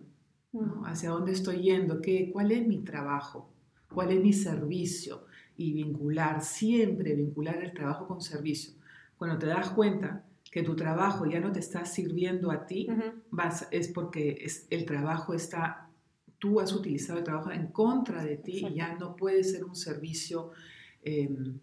¿Hacia 0.86 1.12
dónde 1.12 1.34
estoy 1.34 1.62
yendo? 1.62 2.01
¿Qué, 2.01 2.31
¿Cuál 2.31 2.51
es 2.51 2.65
mi 2.65 2.79
trabajo? 2.79 3.51
¿Cuál 3.93 4.12
es 4.12 4.19
mi 4.19 4.34
servicio? 4.34 5.25
Y 5.55 5.74
vincular, 5.74 6.41
siempre 6.41 7.13
vincular 7.13 7.63
el 7.63 7.74
trabajo 7.74 8.08
con 8.08 8.22
servicio. 8.22 8.74
Cuando 9.17 9.38
te 9.38 9.46
das 9.46 9.69
cuenta 9.69 10.25
que 10.51 10.63
tu 10.63 10.75
trabajo 10.75 11.27
ya 11.27 11.39
no 11.39 11.51
te 11.51 11.60
está 11.60 11.86
sirviendo 11.86 12.50
a 12.50 12.65
ti, 12.65 12.88
vas, 13.29 13.67
es 13.69 13.89
porque 13.89 14.39
es, 14.41 14.65
el 14.72 14.86
trabajo 14.86 15.36
está, 15.36 15.91
tú 16.39 16.60
has 16.60 16.74
utilizado 16.74 17.19
el 17.19 17.25
trabajo 17.25 17.51
en 17.51 17.67
contra 17.67 18.24
de 18.24 18.38
ti 18.38 18.65
y 18.65 18.74
ya 18.74 18.96
no 18.96 19.15
puede 19.15 19.43
ser 19.43 19.65
un 19.65 19.75
servicio 19.75 20.51
em, 21.03 21.60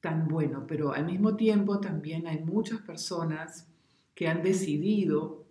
tan 0.00 0.28
bueno, 0.28 0.66
pero 0.66 0.92
al 0.92 1.06
mismo 1.06 1.36
tiempo 1.36 1.80
también 1.80 2.26
hay 2.26 2.40
muchas 2.40 2.80
personas 2.80 3.68
que 4.14 4.28
han 4.28 4.42
decidido, 4.42 5.44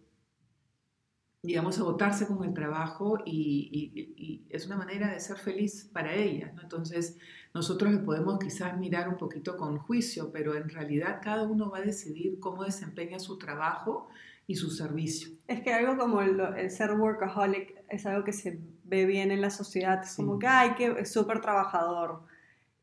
digamos, 1.44 1.78
agotarse 1.80 2.26
con 2.26 2.44
el 2.44 2.54
trabajo 2.54 3.20
y, 3.26 4.46
es 4.50 4.66
una 4.68 4.78
manera 4.78 5.12
de 5.12 5.20
ser 5.20 5.38
feliz 5.38 5.90
para 5.92 6.14
ellas. 6.14 6.54
¿no? 6.56 6.62
Entonces, 6.62 7.18
nosotros 7.54 7.92
le 7.92 8.00
podemos 8.00 8.40
quizás 8.40 8.78
mirar 8.78 9.10
un 9.10 9.18
poquito 9.18 9.58
con 9.58 9.78
juicio, 9.78 10.32
pero 10.32 10.56
en 10.56 10.70
realidad 10.70 11.20
cada 11.22 11.44
uno 11.44 11.70
va 11.70 11.80
a 11.80 11.82
decidir 11.82 12.40
cómo 12.40 12.64
desempeña 12.64 13.20
su 13.20 13.38
trabajo 13.38 14.10
y 14.48 14.56
su 14.56 14.70
servicio. 14.70 15.30
Es 15.48 15.62
que 15.62 15.74
algo 15.74 15.98
como 15.98 16.22
el, 16.22 16.70
ser 16.70 16.92
workaholic 16.92 17.84
es 17.90 18.06
algo 18.06 18.24
que 18.24 18.34
se 18.34 18.60
ve 18.84 19.06
bien 19.06 19.32
en 19.32 19.42
la 19.42 19.50
sociedad, 19.50 20.04
es 20.04 20.16
como 20.16 20.40
que, 20.40 20.48
ay, 20.48 20.76
que 20.76 20.96
es 21.00 21.12
súper 21.12 21.42
trabajador. 21.42 22.24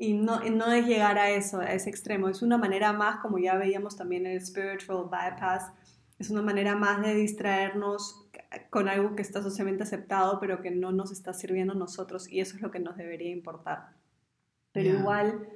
Y 0.02 0.14
no, 0.14 0.40
no 0.40 0.72
es 0.72 0.84
llegar 0.84 1.16
a 1.16 1.30
eso, 1.30 1.60
a 1.60 1.72
ese 1.72 1.88
extremo, 1.88 2.28
es 2.28 2.42
una 2.42 2.58
manera 2.58 2.92
más, 2.92 3.20
como 3.20 3.38
ya 3.38 3.54
veíamos 3.54 3.96
también 3.96 4.26
en 4.26 4.32
el 4.32 4.44
spiritual 4.44 5.04
bypass, 5.04 5.70
es 6.18 6.28
una 6.28 6.42
manera 6.42 6.74
más 6.74 7.00
de 7.02 7.14
distraernos 7.14 8.28
con 8.70 8.88
algo 8.88 9.14
que 9.14 9.22
está 9.22 9.42
socialmente 9.42 9.84
aceptado, 9.84 10.40
pero 10.40 10.60
que 10.60 10.72
no 10.72 10.90
nos 10.90 11.12
está 11.12 11.32
sirviendo 11.32 11.74
a 11.74 11.76
nosotros, 11.76 12.28
y 12.28 12.40
eso 12.40 12.56
es 12.56 12.62
lo 12.62 12.72
que 12.72 12.80
nos 12.80 12.96
debería 12.96 13.30
importar. 13.30 13.90
Pero 14.72 14.88
igual, 14.88 15.48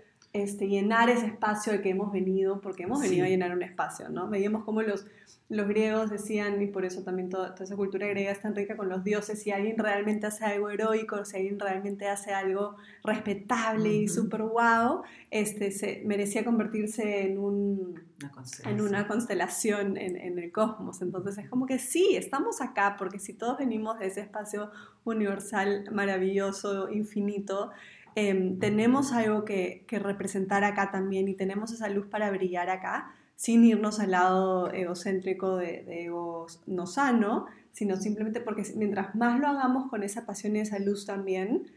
este, 0.42 0.68
llenar 0.68 1.10
ese 1.10 1.26
espacio 1.26 1.72
de 1.72 1.80
que 1.80 1.90
hemos 1.90 2.12
venido, 2.12 2.60
porque 2.60 2.84
hemos 2.84 3.00
venido 3.00 3.24
a 3.24 3.28
llenar 3.28 3.52
un 3.52 3.62
espacio, 3.62 4.08
¿no? 4.08 4.28
Veíamos 4.28 4.64
como 4.64 4.82
los 4.82 5.06
los 5.48 5.68
griegos 5.68 6.10
decían, 6.10 6.60
y 6.60 6.66
por 6.66 6.84
eso 6.84 7.02
también 7.02 7.30
toda, 7.30 7.54
esa 7.60 7.76
cultura 7.76 8.08
griega 8.08 8.32
es 8.32 8.40
tan 8.40 8.56
rica 8.56 8.76
con 8.76 8.88
los 8.88 9.04
dioses, 9.04 9.40
si 9.40 9.52
alguien 9.52 9.78
realmente 9.78 10.26
hace 10.26 10.44
algo 10.44 10.70
heroico, 10.70 11.24
si 11.24 11.36
alguien 11.36 11.60
realmente 11.60 12.08
hace 12.08 12.32
algo 12.32 12.76
respetable 13.04 13.94
y 13.94 14.08
súper 14.08 14.42
guau, 14.42 15.02
este, 15.30 15.70
se, 15.70 16.02
merecía 16.04 16.44
convertirse 16.44 17.26
en, 17.30 17.38
un, 17.38 18.02
una 18.20 18.32
en 18.64 18.80
una 18.80 19.06
constelación 19.06 19.96
en, 19.96 20.16
en, 20.16 20.38
el 20.40 20.50
cosmos. 20.50 21.00
Entonces 21.00 21.38
es 21.38 21.48
como 21.48 21.66
que 21.66 21.78
sí, 21.78 22.16
estamos 22.16 22.60
acá, 22.60 22.96
porque 22.98 23.20
si 23.20 23.32
todos 23.32 23.58
venimos 23.58 24.00
de 24.00 24.06
ese 24.06 24.22
espacio 24.22 24.72
universal, 25.04 25.84
maravilloso, 25.92 26.90
infinito, 26.90 27.70
em, 28.16 28.58
tenemos 28.58 29.12
algo 29.12 29.44
que, 29.44 29.84
que 29.86 30.00
representar 30.00 30.64
acá 30.64 30.90
también 30.90 31.28
y 31.28 31.34
tenemos 31.34 31.70
esa 31.72 31.88
luz 31.88 32.06
para 32.08 32.30
brillar 32.30 32.68
acá 32.70 33.14
sin 33.36 33.64
irnos 33.64 34.00
al 34.00 34.12
lado 34.12 34.72
egocéntrico 34.72 35.56
de, 35.56 36.04
ego 36.04 36.46
no 36.66 36.86
sano, 36.86 37.46
sino 37.72 37.96
simplemente 37.96 38.40
porque 38.40 38.64
mientras 38.74 39.14
más 39.14 39.38
lo 39.38 39.46
hagamos 39.46 39.88
con 39.90 40.02
esa 40.02 40.24
pasión 40.24 40.56
y 40.56 40.60
esa 40.60 40.78
luz 40.78 41.04
también, 41.04 41.70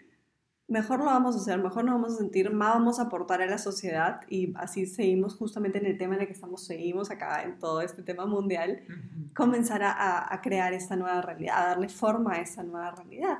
mejor 0.69 0.99
lo 0.99 1.05
vamos 1.05 1.35
a 1.35 1.39
hacer, 1.39 1.61
mejor 1.61 1.83
nos 1.83 1.95
vamos 1.95 2.13
a 2.13 2.17
sentir, 2.17 2.51
más 2.51 2.75
vamos 2.75 2.99
a 2.99 3.03
aportar 3.03 3.41
a 3.41 3.45
la 3.45 3.57
sociedad 3.57 4.21
y 4.29 4.53
así 4.55 4.85
seguimos 4.85 5.35
justamente 5.35 5.79
en 5.79 5.85
el 5.85 5.97
tema 5.97 6.15
en 6.15 6.21
el 6.21 6.27
que 6.27 6.33
estamos, 6.33 6.65
seguimos 6.65 7.11
acá 7.11 7.43
en 7.43 7.59
todo 7.59 7.81
este 7.81 8.03
tema 8.03 8.25
mundial, 8.25 8.81
comenzar 9.35 9.83
a, 9.83 10.33
a, 10.33 10.41
crear 10.41 10.73
esta 10.73 10.95
nueva 10.95 11.21
realidad, 11.21 11.57
a 11.57 11.67
darle 11.69 11.89
forma 11.89 12.35
a 12.35 12.41
esa 12.41 12.63
nueva 12.63 12.91
realidad. 12.91 13.39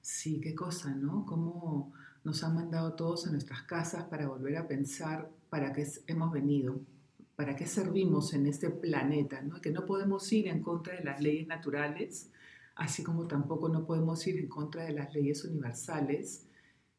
Sí, 0.00 0.40
qué 0.40 0.54
cosa, 0.54 0.94
¿no? 0.94 1.26
Cómo 1.26 1.92
nos 2.24 2.42
han 2.44 2.54
mandado 2.54 2.94
todos 2.94 3.26
a 3.26 3.30
nuestras 3.30 3.62
casas 3.62 4.04
para 4.04 4.28
volver 4.28 4.56
a 4.56 4.66
pensar 4.66 5.30
para 5.48 5.72
qué 5.72 5.86
hemos 6.06 6.32
venido, 6.32 6.80
para 7.36 7.56
qué 7.56 7.66
servimos 7.66 8.34
en 8.34 8.46
este 8.46 8.70
planeta, 8.70 9.40
¿no? 9.42 9.60
que 9.60 9.70
no 9.70 9.86
podemos 9.86 10.30
ir 10.32 10.48
en 10.48 10.62
contra 10.62 10.94
de 10.94 11.04
las 11.04 11.20
leyes 11.20 11.46
naturales, 11.46 12.30
así 12.76 13.02
como 13.02 13.26
tampoco 13.26 13.68
no 13.68 13.86
podemos 13.86 14.26
ir 14.26 14.38
en 14.38 14.48
contra 14.48 14.84
de 14.84 14.92
las 14.92 15.12
leyes 15.14 15.44
universales, 15.44 16.46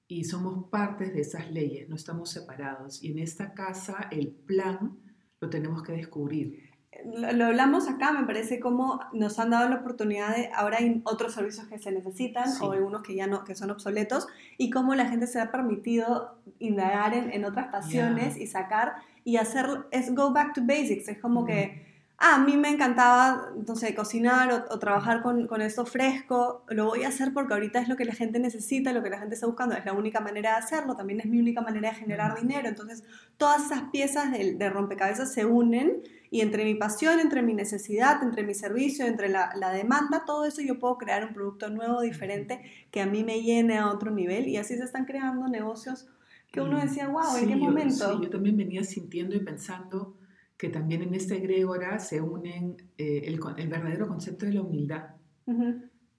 y 0.07 0.25
somos 0.25 0.67
partes 0.69 1.13
de 1.13 1.21
esas 1.21 1.49
leyes, 1.51 1.87
no 1.87 1.95
estamos 1.95 2.29
separados. 2.31 3.01
Y 3.01 3.11
en 3.11 3.19
esta 3.19 3.53
casa 3.53 4.09
el 4.11 4.27
plan 4.27 4.99
lo 5.39 5.49
tenemos 5.49 5.83
que 5.83 5.93
descubrir. 5.93 6.70
Lo, 7.05 7.45
hablamos 7.45 7.87
acá, 7.87 8.11
me 8.11 8.25
parece 8.25 8.59
como 8.59 8.99
nos 9.13 9.39
han 9.39 9.49
dado 9.49 9.69
la 9.69 9.77
oportunidad 9.77 10.35
de, 10.35 10.49
ahora 10.53 10.77
hay 10.79 11.01
otros 11.05 11.33
servicios 11.33 11.67
que 11.67 11.79
se 11.79 11.91
necesitan 11.91 12.49
o 12.61 12.71
algunos 12.71 13.03
que 13.03 13.15
ya 13.15 13.27
no, 13.27 13.43
que 13.43 13.55
son 13.55 13.71
obsoletos, 13.71 14.27
y 14.57 14.69
cómo 14.69 14.95
la 14.95 15.05
gente 15.05 15.27
se 15.27 15.39
ha 15.39 15.51
permitido 15.51 16.35
indagar 16.59 17.13
en, 17.13 17.31
en 17.31 17.45
otras 17.45 17.67
pasiones 17.67 18.37
y 18.37 18.47
sacar 18.47 18.95
y 19.23 19.37
hacer, 19.37 19.65
es 19.91 20.13
go 20.13 20.31
back 20.31 20.53
to 20.53 20.61
basics, 20.61 21.07
es 21.07 21.19
como 21.19 21.45
que, 21.45 21.85
ah, 22.17 22.35
a 22.35 22.39
mí 22.39 22.57
me 22.57 22.69
encantaba, 22.69 23.49
no 23.67 23.75
sé, 23.75 23.93
cocinar 23.93 24.67
o, 24.69 24.79
trabajar 24.79 25.21
con, 25.21 25.47
con, 25.47 25.61
esto 25.61 25.85
fresco, 25.85 26.63
lo 26.69 26.85
voy 26.85 27.03
a 27.03 27.09
hacer 27.09 27.33
porque 27.33 27.53
ahorita 27.53 27.79
es 27.79 27.87
lo 27.87 27.95
que 27.95 28.05
la 28.05 28.13
gente 28.13 28.39
necesita, 28.39 28.93
lo 28.93 29.03
que 29.03 29.09
la 29.09 29.19
gente 29.19 29.35
está 29.35 29.47
buscando, 29.47 29.75
es 29.75 29.85
la 29.85 29.93
única 29.93 30.19
manera 30.19 30.51
de 30.51 30.57
hacerlo, 30.57 30.95
también 30.95 31.19
es 31.19 31.25
mi 31.27 31.39
única 31.39 31.61
manera 31.61 31.89
de 31.89 31.95
generar 31.95 32.39
dinero, 32.39 32.67
entonces 32.67 33.03
todas 33.37 33.65
esas 33.65 33.83
piezas 33.91 34.31
de, 34.31 34.55
de 34.55 34.69
rompecabezas 34.69 35.33
se 35.33 35.45
unen 35.45 36.01
y 36.31 36.41
entre 36.41 36.63
mi 36.63 36.73
pasión, 36.75 37.19
entre 37.19 37.43
mi 37.43 37.53
necesidad, 37.53 38.23
entre 38.23 38.43
mi 38.43 38.55
servicio, 38.55 39.05
entre 39.05 39.29
la, 39.29 39.51
la, 39.55 39.71
demanda, 39.71 40.23
todo 40.25 40.45
eso 40.45 40.61
yo 40.61 40.79
puedo 40.79 40.97
crear 40.97 41.25
un 41.25 41.33
producto 41.33 41.69
nuevo, 41.69 42.01
diferente, 42.01 42.61
que 42.89 43.01
a 43.01 43.05
mí 43.05 43.23
me 43.23 43.43
llene 43.43 43.77
a 43.77 43.91
otro 43.91 44.09
nivel 44.11 44.47
y 44.47 44.55
así 44.57 44.77
se 44.77 44.85
están 44.85 45.05
creando 45.05 45.47
negocios 45.49 46.07
que 46.51 46.61
uno 46.61 46.79
decía, 46.79 47.07
wow, 47.07 47.37
¿en 47.37 47.47
qué 47.47 47.55
momento? 47.55 48.17
sí, 48.17 48.23
yo 48.23 48.29
también 48.29 48.57
venía 48.57 48.83
sintiendo 48.83 49.35
y 49.35 49.39
pensando 49.39 50.17
que 50.57 50.69
también 50.69 51.01
en 51.01 51.15
esta 51.15 51.35
egrégora 51.35 51.97
se 51.99 52.21
unen 52.21 52.77
eh, 52.97 53.23
el, 53.25 53.39
el, 53.57 53.67
verdadero 53.67 54.07
concepto 54.07 54.45
de 54.45 54.53
la 54.53 54.61
humildad, 54.61 55.15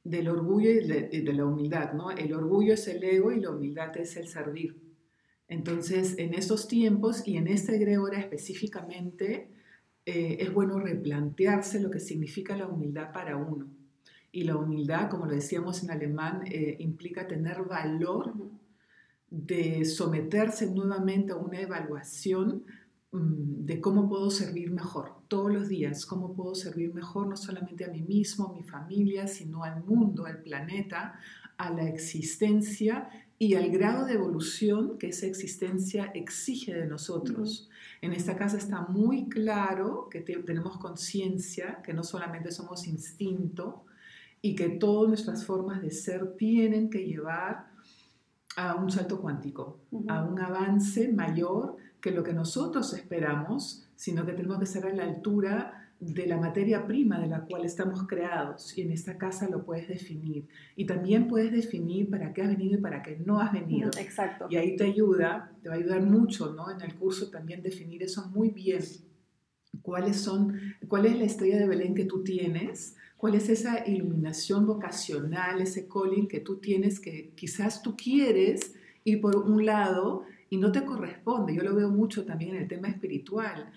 del 0.04 0.28
orgullo 0.28 0.70
y 0.70 0.86
de, 0.86 1.32
la 1.32 1.44
humildad, 1.44 1.92
¿no? 1.92 2.10
El 2.10 2.34
orgullo 2.34 2.74
es 2.74 2.88
el 2.88 3.04
ego 3.04 3.30
y 3.30 3.40
la 3.40 3.50
humildad 3.50 3.96
es 3.96 4.16
el 4.16 4.26
servir. 4.26 4.76
Entonces, 5.48 6.18
en 6.18 6.34
estos 6.34 6.66
tiempos 6.66 7.26
y 7.26 7.36
en 7.36 7.46
esta 7.46 7.72
egrégora 7.72 8.18
específicamente, 8.18 9.48
eh, 10.04 10.38
es 10.40 10.52
bueno 10.52 10.78
replantearse 10.80 11.80
lo 11.80 11.90
que 11.90 12.00
significa 12.00 12.56
la 12.56 12.66
humildad 12.66 13.12
para 13.12 13.36
uno. 13.36 13.66
Y 14.32 14.44
la 14.44 14.56
humildad, 14.56 15.10
como 15.10 15.26
lo 15.26 15.32
decíamos 15.32 15.82
en 15.82 15.90
alemán, 15.90 16.42
eh, 16.46 16.76
implica 16.80 17.28
tener 17.28 17.62
valor 17.62 18.32
de 19.30 19.84
someterse 19.84 20.70
nuevamente 20.70 21.32
a 21.32 21.36
una 21.36 21.60
evaluación 21.60 22.64
mm, 23.12 23.64
de 23.64 23.80
cómo 23.80 24.08
puedo 24.08 24.30
servir 24.30 24.70
mejor 24.70 25.12
todos 25.28 25.52
los 25.52 25.68
días, 25.68 26.04
cómo 26.06 26.34
puedo 26.34 26.54
servir 26.54 26.92
mejor 26.92 27.28
no 27.28 27.36
solamente 27.36 27.84
a 27.84 27.88
mí 27.88 28.02
mismo, 28.02 28.48
a 28.48 28.52
mi 28.52 28.62
familia, 28.62 29.28
sino 29.28 29.64
al 29.64 29.84
mundo, 29.84 30.26
al 30.26 30.42
planeta, 30.42 31.18
a 31.56 31.70
la 31.70 31.88
existencia 31.88 33.08
y 33.42 33.56
al 33.56 33.70
grado 33.70 34.06
de 34.06 34.12
evolución 34.12 34.98
que 34.98 35.08
esa 35.08 35.26
existencia 35.26 36.12
exige 36.14 36.72
de 36.72 36.86
nosotros. 36.86 37.68
En 38.00 38.12
esta 38.12 38.36
casa 38.36 38.56
está 38.56 38.82
muy 38.82 39.28
claro 39.28 40.06
que 40.08 40.20
tenemos 40.20 40.78
conciencia, 40.78 41.82
que 41.82 41.92
no 41.92 42.04
solamente 42.04 42.52
somos 42.52 42.86
instinto 42.86 43.84
y 44.42 44.54
que 44.54 44.68
todas 44.68 45.08
nuestras 45.08 45.44
formas 45.44 45.82
de 45.82 45.90
ser 45.90 46.36
tienen 46.36 46.88
que 46.88 47.04
llevar 47.04 47.66
a 48.54 48.76
un 48.76 48.92
salto 48.92 49.20
cuántico, 49.20 49.80
a 50.06 50.22
un 50.22 50.38
avance 50.38 51.12
mayor 51.12 51.78
que 52.00 52.12
lo 52.12 52.22
que 52.22 52.34
nosotros 52.34 52.94
esperamos, 52.94 53.88
sino 53.96 54.24
que 54.24 54.34
tenemos 54.34 54.60
que 54.60 54.66
ser 54.66 54.86
a 54.86 54.94
la 54.94 55.02
altura 55.02 55.81
de 56.02 56.26
la 56.26 56.36
materia 56.36 56.84
prima 56.86 57.20
de 57.20 57.28
la 57.28 57.42
cual 57.42 57.64
estamos 57.64 58.06
creados. 58.06 58.76
Y 58.76 58.82
en 58.82 58.90
esta 58.90 59.16
casa 59.16 59.48
lo 59.48 59.64
puedes 59.64 59.88
definir. 59.88 60.46
Y 60.74 60.84
también 60.84 61.28
puedes 61.28 61.52
definir 61.52 62.10
para 62.10 62.32
qué 62.32 62.42
has 62.42 62.48
venido 62.48 62.78
y 62.78 62.80
para 62.80 63.02
qué 63.02 63.16
no 63.24 63.40
has 63.40 63.52
venido. 63.52 63.90
Exacto. 63.98 64.46
Y 64.50 64.56
ahí 64.56 64.76
te 64.76 64.84
ayuda, 64.84 65.52
te 65.62 65.68
va 65.68 65.76
a 65.76 65.78
ayudar 65.78 66.02
mucho, 66.02 66.52
¿no? 66.52 66.70
En 66.70 66.80
el 66.80 66.94
curso 66.96 67.30
también 67.30 67.62
definir 67.62 68.02
eso 68.02 68.28
muy 68.30 68.50
bien. 68.50 68.82
¿Cuáles 69.80 70.16
son, 70.16 70.58
cuál 70.88 71.06
es 71.06 71.16
la 71.16 71.24
estrella 71.24 71.58
de 71.58 71.68
Belén 71.68 71.94
que 71.94 72.04
tú 72.04 72.22
tienes? 72.22 72.96
cuál 73.22 73.36
es 73.36 73.48
esa 73.48 73.88
iluminación 73.88 74.66
vocacional, 74.66 75.60
ese 75.60 75.86
calling 75.86 76.26
que 76.26 76.40
tú 76.40 76.56
tienes 76.56 76.98
que 76.98 77.30
quizás 77.36 77.80
tú 77.80 77.94
quieres 77.96 78.74
ir 79.04 79.20
por 79.20 79.36
un 79.36 79.64
lado 79.64 80.24
y 80.50 80.56
no 80.56 80.72
te 80.72 80.84
corresponde. 80.84 81.54
Yo 81.54 81.62
lo 81.62 81.72
veo 81.72 81.88
mucho 81.88 82.24
también 82.24 82.56
en 82.56 82.62
el 82.62 82.68
tema 82.68 82.88
espiritual. 82.88 83.70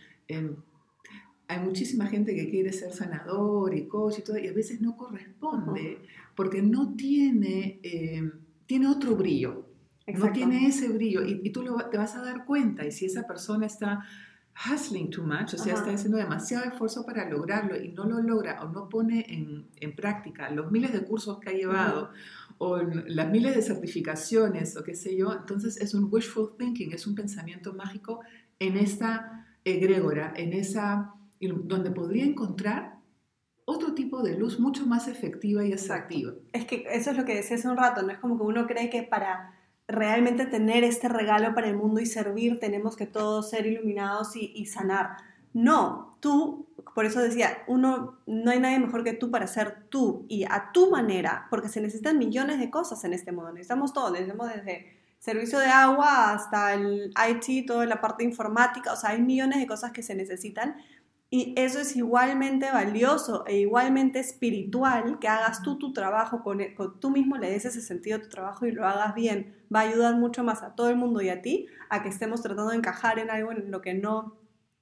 Hay 1.47 1.59
muchísima 1.59 2.07
gente 2.07 2.35
que 2.35 2.49
quiere 2.49 2.71
ser 2.73 2.91
sanador 2.91 3.75
y 3.75 3.87
coach 3.87 4.19
y 4.19 4.21
todo, 4.23 4.37
y 4.37 4.47
a 4.47 4.53
veces 4.53 4.81
no 4.81 4.97
corresponde 4.97 5.99
porque 6.35 6.61
no 6.61 6.95
tiene, 6.95 7.79
eh, 7.83 8.31
tiene 8.65 8.87
otro 8.87 9.15
brillo. 9.15 9.69
No 10.07 10.31
tiene 10.31 10.67
ese 10.67 10.89
brillo 10.89 11.25
y, 11.25 11.49
tú 11.49 11.63
te 11.89 11.97
vas 11.97 12.15
a 12.15 12.21
dar 12.21 12.45
cuenta. 12.45 12.85
Y 12.85 12.91
si 12.91 13.05
esa 13.05 13.25
persona 13.25 13.65
está 13.65 14.05
hustling 14.71 15.09
too 15.09 15.23
much, 15.23 15.55
o 15.55 15.57
sea, 15.57 15.73
está 15.73 15.91
haciendo 15.91 16.17
demasiado 16.17 16.65
esfuerzo 16.65 17.05
para 17.05 17.27
lograrlo 17.27 17.75
y 17.75 17.89
no 17.89 18.05
lo 18.05 18.21
logra 18.21 18.61
o 18.63 18.69
no 18.69 18.87
pone 18.87 19.25
en, 19.27 19.67
en 19.77 19.95
práctica 19.95 20.51
los 20.51 20.71
miles 20.71 20.93
de 20.93 21.03
cursos 21.03 21.39
que 21.39 21.49
ha 21.49 21.53
llevado 21.53 22.11
o 22.57 22.77
las 22.77 23.29
miles 23.29 23.55
de 23.55 23.61
certificaciones 23.61 24.77
o 24.77 24.83
qué 24.83 24.95
sé 24.95 25.17
yo, 25.17 25.33
entonces 25.33 25.77
es 25.77 25.93
un 25.93 26.07
wishful 26.09 26.55
thinking, 26.57 26.93
es 26.93 27.05
un 27.05 27.15
pensamiento 27.15 27.73
mágico 27.73 28.21
en 28.59 28.77
esta 28.77 29.45
egrégora, 29.65 30.33
en 30.37 30.53
esa, 30.53 31.13
donde 31.47 31.91
podría 31.91 32.25
encontrar 32.25 32.95
otro 33.65 33.93
tipo 33.93 34.21
de 34.21 34.37
luz 34.37 34.59
mucho 34.59 34.85
más 34.85 35.07
efectiva 35.07 35.65
y 35.65 35.73
atractiva. 35.73 36.33
Es 36.53 36.65
que 36.65 36.85
eso 36.91 37.11
es 37.11 37.17
lo 37.17 37.25
que 37.25 37.35
decía 37.35 37.57
hace 37.57 37.67
un 37.67 37.77
rato, 37.77 38.03
no 38.03 38.11
es 38.11 38.19
como 38.19 38.37
que 38.37 38.43
uno 38.43 38.67
cree 38.67 38.89
que 38.89 39.03
para 39.03 39.55
realmente 39.87 40.45
tener 40.45 40.83
este 40.83 41.09
regalo 41.09 41.53
para 41.53 41.67
el 41.67 41.75
mundo 41.75 41.99
y 41.99 42.05
servir, 42.05 42.59
tenemos 42.59 42.95
que 42.95 43.07
todos 43.07 43.49
ser 43.49 43.65
iluminados 43.65 44.35
y, 44.35 44.51
y 44.55 44.67
sanar. 44.67 45.17
No, 45.53 46.17
tú, 46.19 46.67
por 46.93 47.05
eso 47.05 47.21
decía, 47.21 47.63
uno, 47.67 48.19
no 48.25 48.51
hay 48.51 48.59
nadie 48.59 48.79
mejor 48.79 49.03
que 49.03 49.13
tú 49.13 49.31
para 49.31 49.47
ser 49.47 49.85
tú 49.89 50.25
y 50.27 50.43
a 50.43 50.71
tu 50.73 50.91
manera, 50.91 51.47
porque 51.49 51.69
se 51.69 51.81
necesitan 51.81 52.17
millones 52.17 52.59
de 52.59 52.69
cosas 52.69 53.03
en 53.03 53.13
este 53.13 53.31
mundo. 53.31 53.51
Necesitamos 53.51 53.93
todo, 53.93 54.11
necesitamos 54.11 54.49
desde 54.53 54.95
servicio 55.19 55.57
de 55.57 55.67
agua 55.67 56.33
hasta 56.33 56.73
el 56.73 57.11
IT, 57.29 57.65
toda 57.65 57.85
la 57.85 57.99
parte 57.99 58.23
informática, 58.23 58.93
o 58.93 58.95
sea, 58.95 59.11
hay 59.11 59.21
millones 59.21 59.59
de 59.59 59.65
cosas 59.65 59.91
que 59.91 60.03
se 60.03 60.13
necesitan 60.13 60.77
y 61.29 61.53
eso 61.57 61.79
es 61.79 61.95
igualmente 61.95 62.71
valioso 62.71 63.45
e 63.47 63.59
igualmente 63.59 64.19
espiritual, 64.19 65.17
que 65.19 65.27
hagas 65.27 65.61
tú 65.63 65.77
tu 65.77 65.91
trabajo, 65.91 66.43
con, 66.43 66.61
e, 66.61 66.75
con, 66.75 66.99
tú 66.99 67.09
mismo 67.09 67.37
le 67.37 67.49
des 67.49 67.65
ese 67.65 67.81
sentido 67.81 68.17
a 68.17 68.21
tu 68.21 68.29
trabajo 68.29 68.65
y 68.65 68.71
lo 68.71 68.87
hagas 68.87 69.15
bien. 69.15 69.55
Va 69.73 69.81
a 69.81 69.83
ayudar 69.83 70.15
mucho 70.15 70.43
más 70.43 70.63
a 70.63 70.75
todo 70.75 70.89
el 70.89 70.95
mundo 70.95 71.21
y 71.21 71.29
a 71.29 71.41
ti 71.41 71.67
a 71.89 72.03
que 72.03 72.09
estemos 72.09 72.41
tratando 72.41 72.71
de 72.71 72.77
encajar 72.77 73.19
en 73.19 73.29
algo 73.31 73.51
en 73.51 73.71
lo 73.71 73.81
que 73.81 73.93
no, 73.95 74.37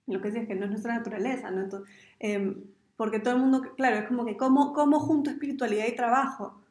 lo 0.05 0.21
que 0.21 0.27
es 0.29 0.47
que 0.47 0.55
no 0.55 0.65
es 0.65 0.71
nuestra 0.71 0.95
naturaleza, 0.95 1.49
¿no? 1.49 1.61
Entonces, 1.61 1.89
eh, 2.19 2.55
porque 2.97 3.19
todo 3.19 3.33
el 3.35 3.39
mundo, 3.39 3.61
claro, 3.75 3.97
es 3.97 4.07
como 4.07 4.25
que 4.25 4.37
cómo, 4.37 4.73
cómo 4.73 4.99
junto 4.99 5.29
espiritualidad 5.29 5.85
y 5.87 5.95
trabajo, 5.95 6.61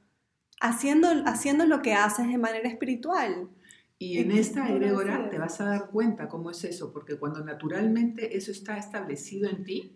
haciendo, 0.60 1.08
haciendo 1.26 1.66
lo 1.66 1.82
que 1.82 1.94
haces 1.94 2.28
de 2.28 2.38
manera 2.38 2.68
espiritual. 2.68 3.48
Y 4.02 4.18
en 4.18 4.32
esta 4.32 4.68
egregora 4.68 5.30
te 5.30 5.38
vas 5.38 5.60
a 5.60 5.64
dar 5.66 5.88
cuenta 5.88 6.28
cómo 6.28 6.50
es 6.50 6.64
eso, 6.64 6.92
porque 6.92 7.14
cuando 7.14 7.44
naturalmente 7.44 8.36
eso 8.36 8.50
está 8.50 8.76
establecido 8.76 9.48
en 9.48 9.62
ti, 9.62 9.92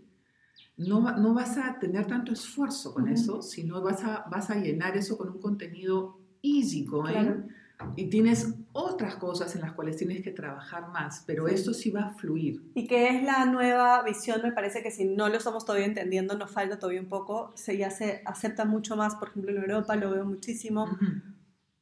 no, 0.77 1.01
no 1.19 1.35
vas 1.35 1.59
a 1.59 1.77
tener 1.81 2.07
tanto 2.07 2.33
esfuerzo 2.33 2.95
con 2.95 3.09
eso, 3.09 3.43
sino 3.43 3.83
vas 3.83 4.05
a, 4.05 4.25
vas 4.31 4.49
a 4.51 4.55
llenar 4.55 4.97
eso 4.97 5.19
con 5.19 5.31
un 5.31 5.41
contenido 5.41 6.21
easy 6.41 6.85
going. 6.85 7.49
Y 7.97 8.09
tienes 8.09 8.55
otras 8.73 9.17
cosas 9.17 9.57
en 9.57 9.63
las 9.63 9.73
cuales 9.73 9.97
tienes 9.97 10.23
que 10.23 10.31
trabajar 10.31 10.89
más, 10.91 11.25
pero 11.27 11.49
esto 11.49 11.75
sí 11.75 11.91
va 11.91 12.03
a 12.03 12.15
fluir. 12.15 12.63
Y 12.75 12.87
que 12.87 13.09
es 13.09 13.25
la 13.25 13.45
nueva 13.45 14.05
visión, 14.05 14.41
me 14.41 14.53
parece 14.53 14.85
que 14.85 14.93
si 14.93 15.05
no 15.05 15.29
lo 15.29 15.37
estamos 15.37 15.65
todavía 15.65 15.87
entendiendo, 15.87 16.39
nos 16.39 16.53
falta 16.53 16.79
todavía 16.79 17.01
un 17.01 17.09
poco, 17.09 17.51
se 17.57 17.77
ya 17.77 17.91
se 17.91 18.23
acepta 18.25 18.65
mucho 18.67 18.97
más, 18.97 19.17
por 19.17 19.31
ejemplo 19.31 19.51
en 19.51 19.59
Europa 19.59 19.97
lo 19.97 20.13
veo 20.13 20.25
muchísimo, 20.25 20.87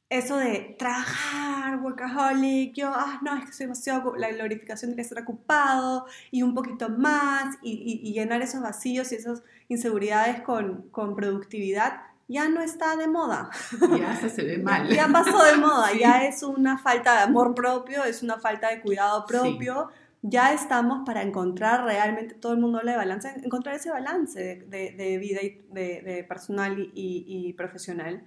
eso 0.09 0.37
de 0.37 0.75
trabajar, 0.77 1.79
workaholic, 1.81 2.73
yo, 2.75 2.91
ah, 2.93 3.19
no, 3.23 3.35
es 3.37 3.45
que 3.45 3.53
soy 3.53 3.65
demasiado, 3.65 4.15
la 4.15 4.29
glorificación 4.31 4.95
de 4.95 5.01
estar 5.01 5.21
ocupado 5.21 6.05
y 6.31 6.43
un 6.43 6.53
poquito 6.53 6.89
más 6.89 7.55
y, 7.63 8.01
y, 8.03 8.13
llenar 8.13 8.41
esos 8.41 8.61
vacíos 8.61 9.11
y 9.11 9.15
esas 9.15 9.43
inseguridades 9.67 10.41
con, 10.41 10.89
con, 10.89 11.15
productividad, 11.15 12.03
ya 12.27 12.47
no 12.49 12.61
está 12.61 12.95
de 12.95 13.07
moda. 13.07 13.49
Ya 13.97 14.15
se 14.15 14.43
ve 14.43 14.57
mal. 14.63 14.87
ya, 14.89 15.07
pasó 15.07 15.43
de 15.43 15.57
moda, 15.57 15.89
ya 15.99 16.25
es 16.25 16.43
una 16.43 16.77
falta 16.77 17.15
de 17.15 17.21
amor 17.23 17.55
propio, 17.55 18.03
es 18.03 18.21
una 18.21 18.37
falta 18.37 18.69
de 18.69 18.81
cuidado 18.81 19.25
propio. 19.25 19.89
Ya 20.21 20.53
estamos 20.53 21.03
para 21.05 21.21
encontrar 21.21 21.83
realmente, 21.83 22.33
todo 22.33 22.53
el 22.53 22.59
mundo 22.59 22.79
habla 22.79 22.93
de 22.93 22.97
balance, 22.97 23.31
encontrar 23.43 23.75
ese 23.75 23.91
balance 23.91 24.65
de, 24.67 24.91
de, 24.91 25.17
vida 25.19 25.41
y 25.43 25.61
de, 25.69 26.01
de 26.01 26.23
personal 26.23 26.91
y 26.95 27.53
profesional. 27.53 28.23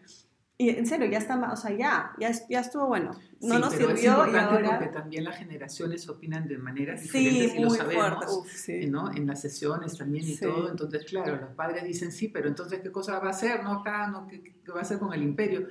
Y 0.60 0.70
en 0.70 0.86
serio, 0.86 1.08
ya 1.08 1.18
está, 1.18 1.52
o 1.52 1.56
sea, 1.56 1.70
ya, 1.70 2.10
ya, 2.18 2.32
ya 2.50 2.60
estuvo 2.60 2.88
bueno. 2.88 3.12
No 3.40 3.54
sí, 3.54 3.60
nos 3.60 3.74
pero 3.74 3.90
sirvió 3.90 3.94
es 3.94 4.02
y 4.02 4.06
ahora... 4.08 4.78
porque 4.78 4.92
también 4.92 5.22
las 5.22 5.36
generaciones 5.36 6.08
opinan 6.08 6.48
de 6.48 6.58
maneras 6.58 7.00
diferentes 7.00 7.52
sí, 7.52 7.58
y 7.58 7.62
lo 7.62 7.70
sabemos. 7.70 8.24
Uf, 8.28 8.52
sí. 8.52 8.86
¿no? 8.86 9.12
En 9.14 9.28
las 9.28 9.40
sesiones 9.40 9.96
también 9.96 10.26
y 10.26 10.36
todo. 10.36 10.68
Entonces, 10.68 11.04
claro, 11.04 11.36
los 11.36 11.50
padres 11.54 11.84
dicen, 11.84 12.10
sí, 12.10 12.26
pero 12.26 12.48
entonces, 12.48 12.80
¿qué 12.80 12.90
cosa 12.90 13.20
va 13.20 13.28
a 13.28 13.30
hacer? 13.30 13.62
No 13.62 13.74
acá, 13.74 14.08
no, 14.08 14.26
¿qué, 14.26 14.42
qué 14.42 14.72
va 14.72 14.80
a 14.80 14.82
hacer 14.82 14.98
con 14.98 15.12
el 15.14 15.22
imperio? 15.22 15.68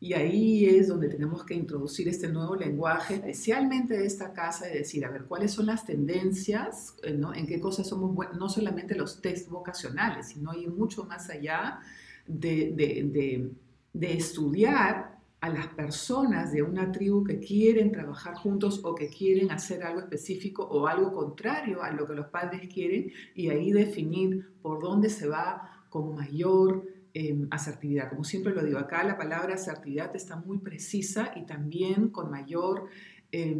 Y 0.00 0.12
ahí 0.14 0.64
es 0.64 0.88
donde 0.88 1.08
tenemos 1.08 1.44
que 1.44 1.54
introducir 1.54 2.08
este 2.08 2.28
nuevo 2.28 2.54
lenguaje, 2.54 3.14
especialmente 3.14 3.96
de 3.98 4.06
esta 4.06 4.32
casa, 4.32 4.68
y 4.68 4.78
decir, 4.78 5.04
a 5.04 5.10
ver, 5.10 5.24
¿cuáles 5.24 5.52
son 5.52 5.66
las 5.66 5.86
tendencias? 5.86 6.94
eh, 7.02 7.12
¿no? 7.12 7.34
¿En 7.34 7.46
qué 7.46 7.60
cosas 7.60 7.88
somos 7.88 8.14
buenos? 8.14 8.36
No 8.36 8.48
solamente 8.48 8.94
los 8.94 9.20
test 9.20 9.48
vocacionales, 9.48 10.28
sino 10.28 10.54
ir 10.54 10.70
mucho 10.70 11.04
más 11.04 11.30
allá 11.30 11.80
de, 12.28 12.72
de, 12.76 13.10
de, 13.12 13.50
de 13.92 14.12
estudiar 14.14 15.18
a 15.40 15.48
las 15.50 15.68
personas 15.68 16.52
de 16.52 16.62
una 16.62 16.90
tribu 16.90 17.22
que 17.22 17.38
quieren 17.38 17.92
trabajar 17.92 18.34
juntos 18.34 18.80
o 18.82 18.94
que 18.94 19.08
quieren 19.08 19.52
hacer 19.52 19.84
algo 19.84 20.00
específico 20.00 20.64
o 20.64 20.88
algo 20.88 21.12
contrario 21.12 21.82
a 21.82 21.92
lo 21.92 22.06
que 22.06 22.14
los 22.14 22.26
padres 22.26 22.68
quieren 22.72 23.12
y 23.34 23.48
ahí 23.50 23.70
definir 23.70 24.52
por 24.60 24.82
dónde 24.82 25.08
se 25.08 25.28
va 25.28 25.84
con 25.90 26.16
mayor 26.16 26.84
eh, 27.14 27.46
asertividad. 27.50 28.10
Como 28.10 28.24
siempre 28.24 28.52
lo 28.52 28.64
digo, 28.64 28.78
acá 28.78 29.04
la 29.04 29.16
palabra 29.16 29.54
asertividad 29.54 30.14
está 30.16 30.36
muy 30.36 30.58
precisa 30.58 31.32
y 31.36 31.46
también 31.46 32.08
con 32.08 32.30
mayor 32.30 32.86
eh, 33.30 33.56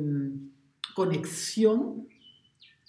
conexión 0.96 2.08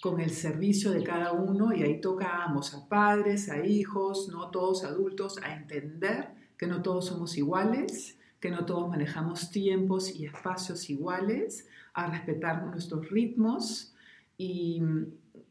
con 0.01 0.19
el 0.19 0.31
servicio 0.31 0.91
de 0.91 1.03
cada 1.03 1.33
uno 1.33 1.73
y 1.73 1.83
ahí 1.83 2.01
toca 2.01 2.27
a 2.27 2.45
ambos, 2.45 2.73
a 2.73 2.87
padres, 2.87 3.49
a 3.49 3.63
hijos, 3.65 4.29
no 4.29 4.49
todos 4.49 4.83
adultos, 4.83 5.37
a 5.43 5.53
entender 5.53 6.38
que 6.59 6.67
no 6.67 6.81
todos 6.81 7.05
somos 7.07 7.37
iguales, 7.37 8.17
que 8.41 8.51
no 8.51 8.65
todos 8.65 8.89
manejamos 8.89 9.49
tiempos 9.49 10.13
y 10.13 10.25
espacios 10.25 10.89
iguales, 10.89 11.65
a 11.93 12.11
respetar 12.11 12.65
nuestros 12.65 13.09
ritmos 13.09 13.95
y, 14.37 14.83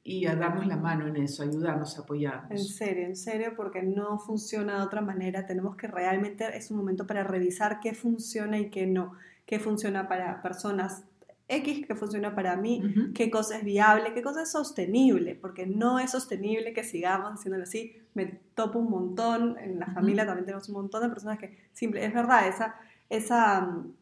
y 0.04 0.26
a 0.26 0.36
darnos 0.36 0.66
la 0.66 0.76
mano 0.76 1.06
en 1.06 1.16
eso, 1.16 1.42
ayudarnos, 1.42 1.98
apoyarnos. 1.98 2.50
En 2.50 2.58
serio, 2.58 3.06
en 3.06 3.16
serio, 3.16 3.54
porque 3.56 3.82
no 3.82 4.18
funciona 4.18 4.76
de 4.76 4.82
otra 4.82 5.00
manera. 5.00 5.46
Tenemos 5.46 5.76
que 5.76 5.86
realmente, 5.86 6.44
es 6.54 6.70
un 6.70 6.76
momento 6.76 7.06
para 7.06 7.24
revisar 7.24 7.80
qué 7.80 7.94
funciona 7.94 8.58
y 8.58 8.68
qué 8.68 8.86
no. 8.86 9.14
Qué 9.46 9.58
funciona 9.58 10.08
para 10.08 10.42
personas 10.42 11.04
X, 11.48 11.86
qué 11.86 11.94
funciona 11.94 12.34
para 12.34 12.56
mí, 12.56 12.80
uh 12.82 12.86
-huh. 12.86 13.12
qué 13.14 13.30
cosa 13.30 13.56
es 13.58 13.64
viable, 13.64 14.12
qué 14.14 14.22
cosa 14.22 14.42
es 14.42 14.50
sostenible, 14.50 15.34
porque 15.34 15.66
no 15.66 15.98
es 15.98 16.10
sostenible 16.10 16.72
que 16.74 16.84
sigamos 16.84 17.32
haciéndolo 17.32 17.64
así. 17.64 17.96
Me 18.14 18.26
topo 18.54 18.78
un 18.78 18.90
montón, 18.90 19.56
en 19.58 19.78
la 19.78 19.86
familia 19.86 20.22
uh 20.22 20.24
-huh. 20.24 20.28
también 20.28 20.44
tenemos 20.46 20.68
un 20.68 20.74
montón 20.74 21.02
de 21.02 21.08
personas 21.08 21.38
que, 21.38 21.56
simple, 21.72 22.04
es 22.04 22.12
verdad, 22.12 22.48
esa, 22.48 22.76
esa 23.08 23.66
um, 23.66 23.92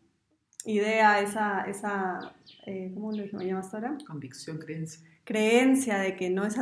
idea, 0.64 1.20
esa, 1.20 1.62
esa 1.62 2.34
eh, 2.66 2.90
¿cómo 2.92 3.12
lo 3.12 3.40
llamas 3.40 3.72
ahora? 3.72 3.96
Convicción, 4.06 4.58
creencia. 4.58 5.06
Creencia 5.24 5.98
de 5.98 6.16
que 6.16 6.30
no 6.30 6.44
es 6.44 6.56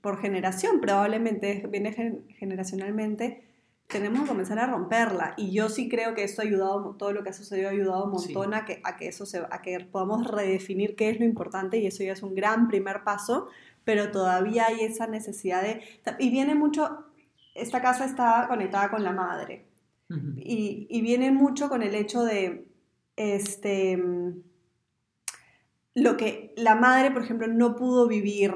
por 0.00 0.20
generación, 0.20 0.80
probablemente 0.80 1.66
viene 1.68 1.92
generacionalmente, 2.38 3.42
tenemos 3.88 4.22
que 4.22 4.28
comenzar 4.28 4.58
a 4.58 4.66
romperla. 4.66 5.34
Y 5.36 5.50
yo 5.50 5.68
sí 5.68 5.88
creo 5.88 6.14
que 6.14 6.22
esto 6.22 6.42
ha 6.42 6.44
ayudado, 6.44 6.94
todo 6.96 7.12
lo 7.12 7.22
que 7.22 7.30
ha 7.30 7.32
sucedido 7.32 7.68
ha 7.68 7.72
ayudado 7.72 8.04
un 8.04 8.12
montón 8.12 8.52
sí. 8.52 8.54
a, 8.54 8.64
que, 8.64 8.80
a, 8.84 8.96
que 8.96 9.08
eso 9.08 9.26
se, 9.26 9.38
a 9.38 9.62
que 9.62 9.80
podamos 9.80 10.26
redefinir 10.26 10.94
qué 10.94 11.10
es 11.10 11.18
lo 11.18 11.24
importante 11.24 11.78
y 11.78 11.86
eso 11.86 12.02
ya 12.04 12.12
es 12.12 12.22
un 12.22 12.34
gran 12.34 12.68
primer 12.68 13.02
paso, 13.02 13.48
pero 13.84 14.10
todavía 14.10 14.66
hay 14.66 14.82
esa 14.82 15.06
necesidad 15.06 15.62
de... 15.62 15.82
Y 16.18 16.30
viene 16.30 16.54
mucho, 16.54 17.06
esta 17.54 17.80
casa 17.80 18.04
está 18.04 18.46
conectada 18.48 18.90
con 18.90 19.02
la 19.02 19.12
madre. 19.12 19.66
Uh 20.10 20.14
-huh. 20.14 20.34
y, 20.38 20.86
y, 20.88 21.02
viene 21.02 21.30
mucho 21.30 21.68
con 21.68 21.82
el 21.82 21.94
hecho 21.94 22.24
de, 22.24 22.66
este, 23.16 24.02
lo 25.94 26.16
que 26.16 26.54
la 26.56 26.76
madre, 26.76 27.10
por 27.10 27.22
ejemplo, 27.22 27.46
no 27.48 27.76
pudo 27.76 28.06
vivir 28.06 28.54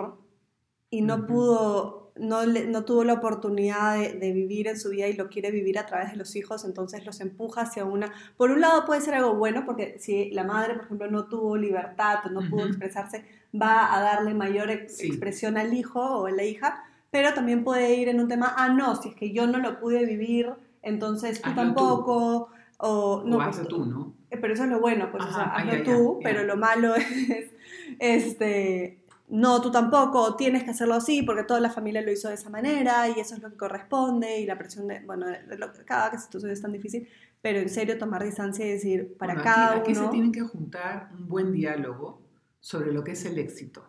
y 0.88 1.02
no 1.02 1.16
uh 1.16 1.18
-huh. 1.18 1.26
pudo 1.26 2.01
no, 2.16 2.44
le, 2.44 2.66
no, 2.66 2.84
tuvo 2.84 3.04
la 3.04 3.14
oportunidad 3.14 3.98
de, 3.98 4.12
de, 4.14 4.32
vivir 4.32 4.68
en 4.68 4.78
su 4.78 4.90
vida 4.90 5.08
y 5.08 5.14
lo 5.14 5.28
quiere 5.28 5.50
vivir 5.50 5.78
a 5.78 5.86
través 5.86 6.10
de 6.10 6.16
los 6.16 6.36
hijos, 6.36 6.64
entonces 6.64 7.04
los 7.06 7.20
empuja 7.20 7.62
hacia 7.62 7.84
una... 7.84 8.12
Por 8.36 8.50
un 8.50 8.60
lado 8.60 8.84
puede 8.84 9.00
ser 9.00 9.14
algo 9.14 9.34
bueno, 9.34 9.64
porque 9.64 9.96
si 9.98 10.30
la 10.30 10.44
madre, 10.44 10.74
por 10.74 10.84
ejemplo, 10.84 11.10
no 11.10 11.26
tuvo 11.26 11.56
libertad 11.56 12.18
o 12.26 12.30
no 12.30 12.40
uh 12.40 12.42
-huh. 12.42 12.50
pudo 12.50 12.66
expresarse, 12.66 13.24
va 13.60 13.94
a 13.94 14.00
darle 14.00 14.34
mayor 14.34 14.70
ex 14.70 14.98
sí. 14.98 15.06
expresión 15.06 15.56
al 15.56 15.72
hijo 15.74 16.00
o 16.00 16.26
a 16.26 16.30
la 16.30 16.44
hija, 16.44 16.84
pero 17.10 17.34
también 17.34 17.64
puede 17.64 17.94
ir 17.94 18.08
en 18.08 18.20
un 18.20 18.28
tema, 18.28 18.54
ah, 18.56 18.68
no, 18.68 18.96
si 18.96 19.10
es 19.10 19.14
que 19.14 19.32
yo 19.32 19.46
no 19.46 19.58
lo 19.58 19.80
pude 19.80 20.04
vivir, 20.04 20.50
entonces 20.82 21.40
tú 21.40 21.50
hazlo 21.50 21.62
tampoco... 21.62 22.48
Tú. 22.50 22.62
O, 22.84 23.22
no, 23.24 23.36
o 23.36 23.40
hazlo 23.40 23.68
tú, 23.68 23.86
¿no? 23.86 24.12
Pero 24.28 24.54
eso 24.54 24.64
es 24.64 24.70
lo 24.70 24.80
bueno, 24.80 25.08
pues, 25.12 25.22
Ajá, 25.22 25.30
o 25.30 25.34
sea, 25.34 25.54
hazlo 25.54 25.72
ay, 25.72 25.82
tú, 25.84 26.16
ay, 26.16 26.24
pero 26.24 26.42
lo 26.42 26.56
malo 26.56 26.94
es, 26.96 27.52
este, 28.00 29.01
no, 29.32 29.62
tú 29.62 29.70
tampoco, 29.70 30.36
tienes 30.36 30.62
que 30.62 30.72
hacerlo 30.72 30.92
así 30.92 31.22
porque 31.22 31.44
toda 31.44 31.58
la 31.58 31.70
familia 31.70 32.02
lo 32.02 32.12
hizo 32.12 32.28
de 32.28 32.34
esa 32.34 32.50
manera 32.50 33.08
y 33.08 33.18
eso 33.18 33.34
es 33.34 33.40
lo 33.40 33.48
que 33.48 33.56
corresponde 33.56 34.40
y 34.40 34.44
la 34.44 34.58
presión 34.58 34.86
de, 34.86 35.00
bueno, 35.06 35.26
de 35.26 35.56
lo, 35.56 35.72
cada 35.86 36.18
situación 36.18 36.52
es 36.52 36.60
tan 36.60 36.70
difícil, 36.70 37.08
pero 37.40 37.58
en 37.58 37.70
serio 37.70 37.96
tomar 37.96 38.22
distancia 38.22 38.66
y 38.66 38.72
decir, 38.72 39.16
para 39.16 39.32
bueno, 39.32 39.44
cada 39.44 39.70
aquí, 39.70 39.92
aquí 39.92 39.92
uno... 39.92 40.04
se 40.04 40.10
tienen 40.10 40.32
que 40.32 40.42
juntar 40.42 41.08
un 41.14 41.28
buen 41.28 41.50
diálogo 41.50 42.20
sobre 42.60 42.92
lo 42.92 43.02
que 43.02 43.12
es 43.12 43.24
el 43.24 43.38
éxito. 43.38 43.82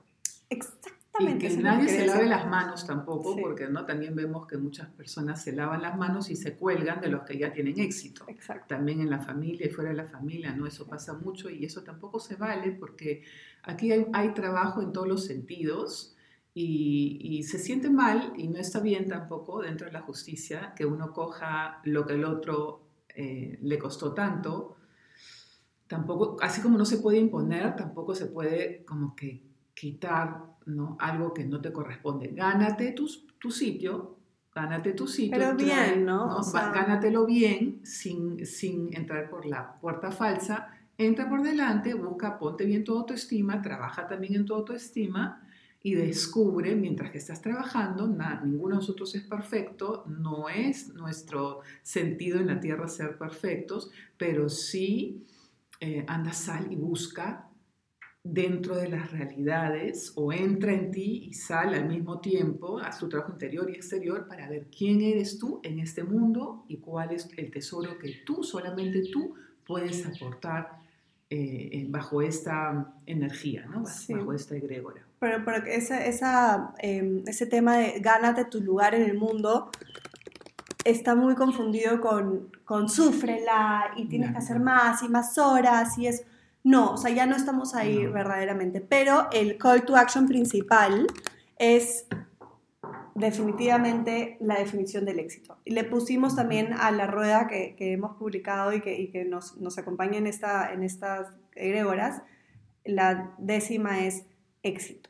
Exactamente. 1.14 1.46
Y 1.46 1.56
que 1.56 1.64
nadie 1.64 1.86
que 1.86 1.94
se 1.94 2.08
lave 2.08 2.26
las 2.26 2.48
manos 2.48 2.88
tampoco, 2.88 3.36
sí. 3.36 3.42
porque 3.42 3.68
¿no? 3.68 3.86
también 3.86 4.16
vemos 4.16 4.48
que 4.48 4.58
muchas 4.58 4.90
personas 4.90 5.44
se 5.44 5.52
lavan 5.52 5.82
las 5.82 5.96
manos 5.96 6.30
y 6.32 6.36
se 6.36 6.56
cuelgan 6.56 7.02
de 7.02 7.10
los 7.10 7.22
que 7.24 7.38
ya 7.38 7.54
tienen 7.54 7.80
éxito. 7.80 8.26
Exacto. 8.28 8.76
También 8.76 9.00
en 9.00 9.10
la 9.10 9.20
familia 9.20 9.68
y 9.68 9.70
fuera 9.70 9.92
de 9.92 9.96
la 9.96 10.06
familia, 10.06 10.56
¿no? 10.56 10.66
Eso 10.66 10.88
pasa 10.88 11.14
mucho 11.14 11.50
y 11.50 11.66
eso 11.66 11.84
tampoco 11.84 12.20
se 12.20 12.36
vale 12.36 12.72
porque 12.72 13.24
aquí 13.64 13.92
hay, 13.92 14.08
hay 14.12 14.34
trabajo 14.34 14.82
en 14.82 14.92
todos 14.92 15.08
los 15.08 15.26
sentidos 15.26 16.16
y, 16.56 17.20
y, 17.22 17.44
se 17.44 17.58
siente 17.58 17.90
mal 17.90 18.34
y 18.38 18.48
no 18.48 18.60
está 18.60 18.80
bien 18.80 19.08
tampoco 19.08 19.62
dentro 19.62 19.88
de 19.88 19.94
la 19.94 20.02
justicia 20.02 20.74
que 20.76 20.86
uno 20.86 21.12
coja 21.12 21.82
lo 21.84 22.06
que 22.06 22.14
el 22.14 22.26
otro 22.26 22.84
eh, 23.16 23.58
le 23.62 23.80
costó 23.80 24.14
tanto 24.14 24.78
tampoco, 25.88 26.38
así 26.42 26.62
como 26.62 26.78
no 26.78 26.86
se 26.86 26.98
puede 26.98 27.20
imponer, 27.20 27.76
tampoco 27.76 28.16
se 28.16 28.26
puede 28.26 28.84
como 28.86 29.16
que 29.16 29.44
quitar 29.74 30.44
¿no? 30.66 30.98
algo 31.00 31.34
que 31.34 31.46
no 31.46 31.62
te 31.62 31.72
corresponde. 31.72 32.30
Gánate 32.34 32.92
tu, 32.92 33.08
tu 33.40 33.52
sitio, 33.52 34.18
gánate 34.54 34.94
tu 34.94 35.08
sitio. 35.08 35.38
Pero 35.38 35.56
bien, 35.56 36.06
¿no? 36.06 36.42
Gánatelo 36.54 37.26
bien, 37.26 37.82
sin, 37.84 38.46
sin 38.46 38.96
entrar 38.96 39.30
por 39.30 39.46
la 39.46 39.80
puerta 39.80 40.12
falsa. 40.12 40.70
Entra 40.98 41.28
por 41.28 41.42
delante, 41.42 41.94
busca, 41.96 42.38
ponte 42.38 42.66
bien 42.66 42.84
tu 42.84 42.96
autoestima, 42.96 43.62
trabaja 43.62 44.08
también 44.08 44.36
en 44.36 44.46
tu 44.46 44.54
autoestima 44.54 45.44
y 45.86 45.96
descubre, 45.96 46.76
mientras 46.76 47.12
que 47.12 47.18
estás 47.18 47.42
trabajando, 47.42 48.08
ninguno 48.08 48.76
de 48.76 48.82
nosotros 48.82 49.14
es 49.16 49.24
perfecto, 49.24 50.06
no 50.08 50.48
es 50.48 50.94
nuestro 50.94 51.60
sentido 51.82 52.40
en 52.40 52.48
la 52.48 52.62
tierra 52.62 52.88
ser 52.88 53.18
perfectos, 53.18 53.92
pero 54.18 54.48
sí 54.48 55.26
eh, 55.82 56.06
anda, 56.08 56.32
sal 56.32 56.72
y 56.72 56.78
busca 56.78 57.50
dentro 58.24 58.78
de 58.78 58.88
las 58.88 59.12
realidades 59.12 60.14
o 60.16 60.32
entra 60.32 60.72
en 60.72 60.92
ti 60.92 61.26
y 61.30 61.34
sal 61.34 61.74
al 61.74 61.88
mismo 61.90 62.22
tiempo, 62.22 62.80
a 62.80 62.90
tu 62.98 63.10
trabajo 63.10 63.34
interior 63.34 63.70
y 63.70 63.74
exterior 63.74 64.28
para 64.28 64.50
ver 64.50 64.68
quién 64.76 65.02
eres 65.02 65.38
tú 65.38 65.60
en 65.64 65.80
este 65.80 66.04
mundo 66.04 66.64
y 66.70 66.78
cuál 66.78 67.12
es 67.12 67.30
el 67.36 67.52
tesoro 67.52 67.98
que 68.00 68.22
tú, 68.26 68.44
solamente 68.44 69.04
tú, 69.12 69.36
puedes 69.66 70.06
aportar 70.06 70.82
eh, 71.30 71.86
bajo 71.90 72.22
esta 72.22 72.94
energía, 73.06 73.66
¿no? 73.66 73.84
bajo 74.10 74.34
esta 74.34 74.56
egregora. 74.56 75.06
Pero, 75.20 75.44
pero 75.44 75.66
esa, 75.66 76.06
esa, 76.06 76.74
em, 76.80 77.24
ese 77.28 77.46
tema 77.46 77.78
de 77.78 78.00
gánate 78.00 78.46
tu 78.46 78.62
lugar 78.62 78.96
en 78.96 79.04
el 79.04 79.18
mundo 79.18 79.70
está 80.86 81.16
muy 81.16 81.36
confundido 81.36 82.00
con, 82.00 82.52
con 82.64 82.88
súfrela 82.88 83.94
y 83.98 84.06
tienes 84.06 84.32
que 84.32 84.38
hacer 84.38 84.60
más 84.60 85.02
y 85.02 85.10
más 85.10 85.38
horas 85.38 85.98
y 85.98 86.08
es 86.08 86.26
no, 86.64 86.94
o 86.94 86.98
sea, 86.98 87.12
ya 87.12 87.26
no 87.26 87.36
estamos 87.36 87.76
ahí 87.76 88.06
verdaderamente, 88.06 88.80
pero 88.80 89.28
el 89.34 89.58
call 89.58 89.84
to 89.84 89.98
action 89.98 90.28
principal 90.28 91.08
es 91.58 92.08
definitivamente 93.16 94.38
la 94.40 94.56
definición 94.56 95.06
del 95.06 95.20
éxito. 95.20 95.58
Le 95.66 95.84
pusimos 95.84 96.36
también 96.36 96.74
a 96.74 96.92
la 96.92 97.06
rueda 97.06 97.48
que, 97.48 97.76
hemos 97.80 98.16
publicado 98.16 98.72
y 98.74 98.82
que, 98.82 99.26
nos, 99.26 99.78
acompaña 99.78 100.18
en, 100.18 100.28
esta, 100.28 100.72
en 100.72 100.84
estas 100.84 101.28
egregoras, 101.54 102.24
la 102.86 103.36
décima 103.38 104.06
es 104.06 104.26
éxito, 104.64 105.10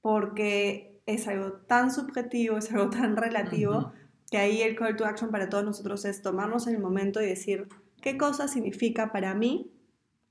porque 0.00 1.00
es 1.06 1.26
algo 1.26 1.52
tan 1.52 1.90
subjetivo, 1.90 2.58
es 2.58 2.70
algo 2.72 2.90
tan 2.90 3.16
relativo, 3.16 3.92
que 4.30 4.38
ahí 4.38 4.62
el 4.62 4.76
call 4.76 4.96
to 4.96 5.04
action 5.04 5.30
para 5.30 5.48
todos 5.48 5.64
nosotros 5.64 6.04
es 6.04 6.22
tomarnos 6.22 6.68
el 6.68 6.78
momento 6.78 7.20
y 7.20 7.26
decir, 7.26 7.68
¿qué 8.00 8.16
cosa 8.16 8.46
significa 8.46 9.12
para 9.12 9.34
mí 9.34 9.71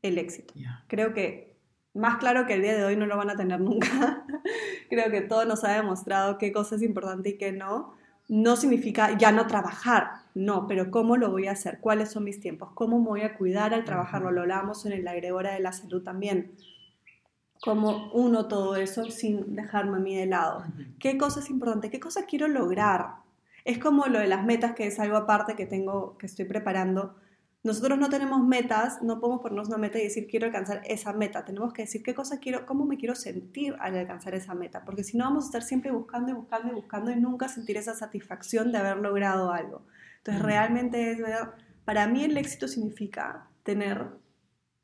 el 0.02 0.18
éxito. 0.18 0.54
Creo 0.88 1.14
que 1.14 1.52
más 1.94 2.18
claro 2.18 2.46
que 2.46 2.54
el 2.54 2.62
día 2.62 2.76
de 2.76 2.86
hoy 2.86 2.96
no 2.96 3.06
lo 3.06 3.18
van 3.18 3.30
a 3.30 3.36
tener 3.36 3.60
nunca. 3.60 4.26
Creo 4.90 5.12
que 5.12 5.22
todo 5.22 5.46
nos 5.46 5.64
ha 5.64 5.74
demostrado 5.74 6.38
qué 6.38 6.52
cosa 6.52 6.76
es 6.76 6.82
importante 6.82 7.30
y 7.30 7.38
qué 7.38 7.52
no. 7.52 7.94
No 8.30 8.56
significa 8.56 9.18
ya 9.18 9.34
no 9.34 9.46
trabajar, 9.48 10.12
no, 10.36 10.66
pero 10.66 10.90
cómo 10.90 11.18
lo 11.18 11.32
voy 11.32 11.48
a 11.48 11.52
hacer, 11.52 11.80
cuáles 11.82 12.12
son 12.12 12.24
mis 12.24 12.40
tiempos, 12.40 12.70
cómo 12.74 12.98
me 13.00 13.08
voy 13.08 13.22
a 13.22 13.36
cuidar 13.38 13.74
al 13.74 13.84
trabajarlo. 13.84 14.32
Lo 14.32 14.42
hablamos 14.42 14.86
en 14.86 14.94
el 14.94 15.06
agregora 15.06 15.54
de 15.54 15.60
la 15.60 15.74
salud 15.74 16.02
también. 16.02 16.54
Cómo 17.62 18.10
uno 18.14 18.48
todo 18.48 18.78
eso 18.78 19.12
sin 19.12 19.56
dejarme 19.56 19.98
a 19.98 20.00
mí 20.00 20.16
de 20.16 20.28
lado. 20.28 20.64
¿Qué 20.98 21.18
cosa 21.18 21.42
es 21.42 21.50
importante? 21.50 21.92
¿Qué 21.92 22.00
cosa 22.00 22.26
quiero 22.26 22.48
lograr? 22.48 23.16
Es 23.66 23.78
como 23.80 24.08
lo 24.08 24.20
de 24.20 24.28
las 24.28 24.46
metas, 24.46 24.74
que 24.74 24.88
es 24.88 25.00
algo 25.00 25.18
aparte 25.18 25.56
que 25.56 25.66
tengo, 25.66 26.18
que 26.18 26.26
estoy 26.26 26.46
preparando 26.46 27.16
nosotros 27.64 28.00
no 28.00 28.10
tenemos 28.10 28.44
metas, 28.44 29.04
no 29.04 29.20
podemos 29.20 29.42
ponernos 29.42 29.68
una 29.68 29.78
meta 29.78 30.00
y 30.00 30.04
decir 30.04 30.28
quiero 30.28 30.48
alcanzar 30.48 30.82
esa 30.86 31.14
meta. 31.14 31.46
Tenemos 31.46 31.74
que 31.74 31.84
decir 31.84 32.02
qué 32.02 32.16
cosa 32.16 32.40
quiero, 32.40 32.66
cómo 32.66 32.86
me 32.86 32.98
quiero 32.98 33.14
sentir 33.14 33.76
al 33.80 33.96
alcanzar 33.96 34.34
esa 34.34 34.56
meta, 34.56 34.84
porque 34.84 35.04
si 35.04 35.16
no 35.16 35.26
vamos 35.26 35.44
a 35.44 35.48
estar 35.48 35.62
siempre 35.62 35.92
buscando 35.92 36.32
y 36.32 36.34
buscando 36.34 36.72
y 36.72 36.76
buscando 36.76 37.12
y 37.12 37.18
nunca 37.18 37.48
sentir 37.48 37.78
esa 37.78 37.94
satisfacción 37.94 38.72
de 38.72 38.80
haber 38.80 38.98
logrado 38.98 39.52
algo. 39.52 39.86
Entonces, 40.18 40.42
realmente 40.42 41.12
es 41.12 41.20
para 41.86 42.08
mí 42.08 42.24
el 42.24 42.38
éxito 42.38 42.68
significa 42.68 43.48
tener 43.64 44.08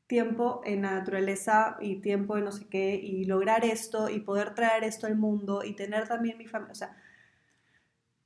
tiempo 0.06 0.62
en 0.64 0.82
la 0.82 0.92
naturaleza 0.92 1.76
y 1.80 1.96
tiempo 2.00 2.36
en 2.36 2.44
no 2.44 2.52
sé 2.52 2.66
qué 2.68 2.94
y 2.94 3.24
lograr 3.24 3.64
esto 3.64 4.08
y 4.08 4.20
poder 4.20 4.54
traer 4.54 4.84
esto 4.84 5.06
al 5.06 5.16
mundo 5.16 5.64
y 5.64 5.74
tener 5.74 6.08
también 6.08 6.38
mi 6.38 6.46
familia, 6.46 6.72
o 6.72 6.74
sea, 6.74 6.96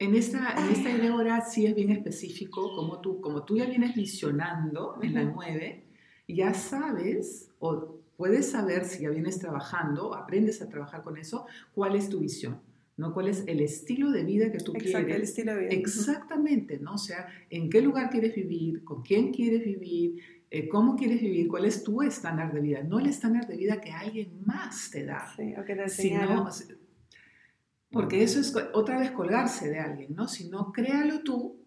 en 0.03 0.15
esta, 0.17 0.55
en 0.59 0.73
esta 0.73 1.41
sí 1.43 1.67
es 1.67 1.75
bien 1.75 1.91
específico, 1.91 2.75
como 2.75 3.01
tú, 3.01 3.21
como 3.21 3.45
tú 3.45 3.57
ya 3.57 3.67
vienes 3.67 3.95
visionando 3.95 4.99
en 5.01 5.15
la 5.15 5.25
9, 5.25 5.85
ya 6.29 6.55
sabes 6.55 7.51
o 7.61 8.01
puedes 8.17 8.51
saber 8.51 8.85
si 8.85 9.05
ya 9.05 9.11
vienes 9.11 9.38
trabajando, 9.38 10.15
aprendes 10.15 10.61
a 10.61 10.69
trabajar 10.69 11.03
con 11.03 11.17
eso, 11.17 11.47
cuál 11.75 11.95
es 11.97 12.09
tu 12.09 12.21
visión. 12.21 12.61
¿no? 12.97 13.15
¿Cuál 13.15 13.29
es 13.29 13.45
el 13.47 13.61
estilo 13.61 14.11
de 14.11 14.23
vida 14.23 14.53
que 14.53 14.59
tú 14.59 14.73
Exacto, 14.75 15.07
quieres? 15.07 15.17
El 15.17 15.23
estilo 15.23 15.55
de 15.55 15.61
vida. 15.61 15.71
Exactamente, 15.71 16.79
¿no? 16.79 16.95
O 16.95 16.99
sea, 16.99 17.27
¿en 17.49 17.71
qué 17.71 17.81
lugar 17.81 18.11
quieres 18.11 18.35
vivir? 18.35 18.85
¿Con 18.85 19.03
quién 19.03 19.33
quieres 19.33 19.65
vivir? 19.65 20.21
Eh, 20.51 20.69
¿Cómo 20.69 20.95
quieres 20.95 21.21
vivir? 21.21 21.49
¿Cuál 21.49 21.65
es 21.65 21.83
tu 21.83 22.03
estándar 22.03 22.53
de 22.53 22.61
vida? 22.61 22.83
No 22.83 22.99
el 22.99 23.07
estándar 23.07 23.47
de 23.47 23.57
vida 23.57 23.81
que 23.81 23.91
alguien 23.91 24.43
más 24.45 24.91
te 24.91 25.07
da. 25.07 25.33
Sí, 25.35 25.55
o 25.59 25.65
que 25.65 25.75
te 25.75 25.88
sino, 25.88 26.47
porque 27.92 28.22
eso 28.22 28.40
es 28.40 28.55
otra 28.72 28.98
vez 28.98 29.11
colgarse 29.11 29.68
de 29.68 29.78
alguien, 29.78 30.14
¿no? 30.14 30.26
Sino 30.26 30.72
créalo 30.72 31.20
tú 31.20 31.61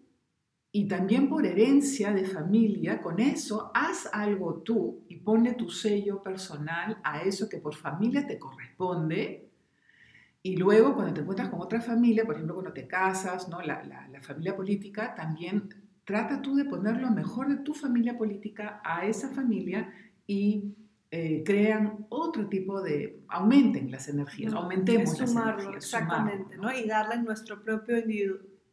y 0.72 0.88
también 0.88 1.28
por 1.28 1.46
herencia 1.46 2.12
de 2.12 2.24
familia, 2.24 3.00
con 3.00 3.20
eso 3.20 3.70
haz 3.72 4.10
algo 4.12 4.62
tú 4.62 5.04
y 5.08 5.16
ponle 5.16 5.54
tu 5.54 5.70
sello 5.70 6.22
personal 6.22 6.98
a 7.04 7.22
eso 7.22 7.48
que 7.48 7.58
por 7.58 7.74
familia 7.74 8.26
te 8.26 8.38
corresponde. 8.38 9.48
Y 10.42 10.56
luego 10.56 10.94
cuando 10.94 11.14
te 11.14 11.20
encuentras 11.20 11.48
con 11.48 11.62
otra 11.62 11.80
familia, 11.80 12.24
por 12.24 12.34
ejemplo 12.34 12.56
cuando 12.56 12.72
te 12.72 12.86
casas, 12.86 13.48
¿no? 13.48 13.62
la, 13.62 13.82
la 13.84 14.20
familia 14.20 14.54
política, 14.54 15.14
también 15.14 15.68
trata 16.04 16.42
tú 16.42 16.56
de 16.56 16.64
poner 16.64 16.98
lo 16.98 17.10
mejor 17.10 17.48
de 17.48 17.62
tu 17.62 17.72
familia 17.72 18.18
política 18.18 18.80
a 18.84 19.06
esa 19.06 19.28
familia 19.30 19.92
y 20.26 20.74
eh, 21.10 21.42
crean 21.44 22.06
otro 22.08 22.48
tipo 22.48 22.82
de, 22.82 23.20
aumenten 23.28 23.90
las 23.90 24.08
energías, 24.08 24.52
aumentemos 24.52 25.18
las 25.20 25.32
energías. 25.32 25.74
Exactamente, 25.76 26.56
¿no? 26.56 26.72
Y 26.72 26.86
darle 26.86 27.18
nuestro 27.18 27.62
propio 27.62 27.96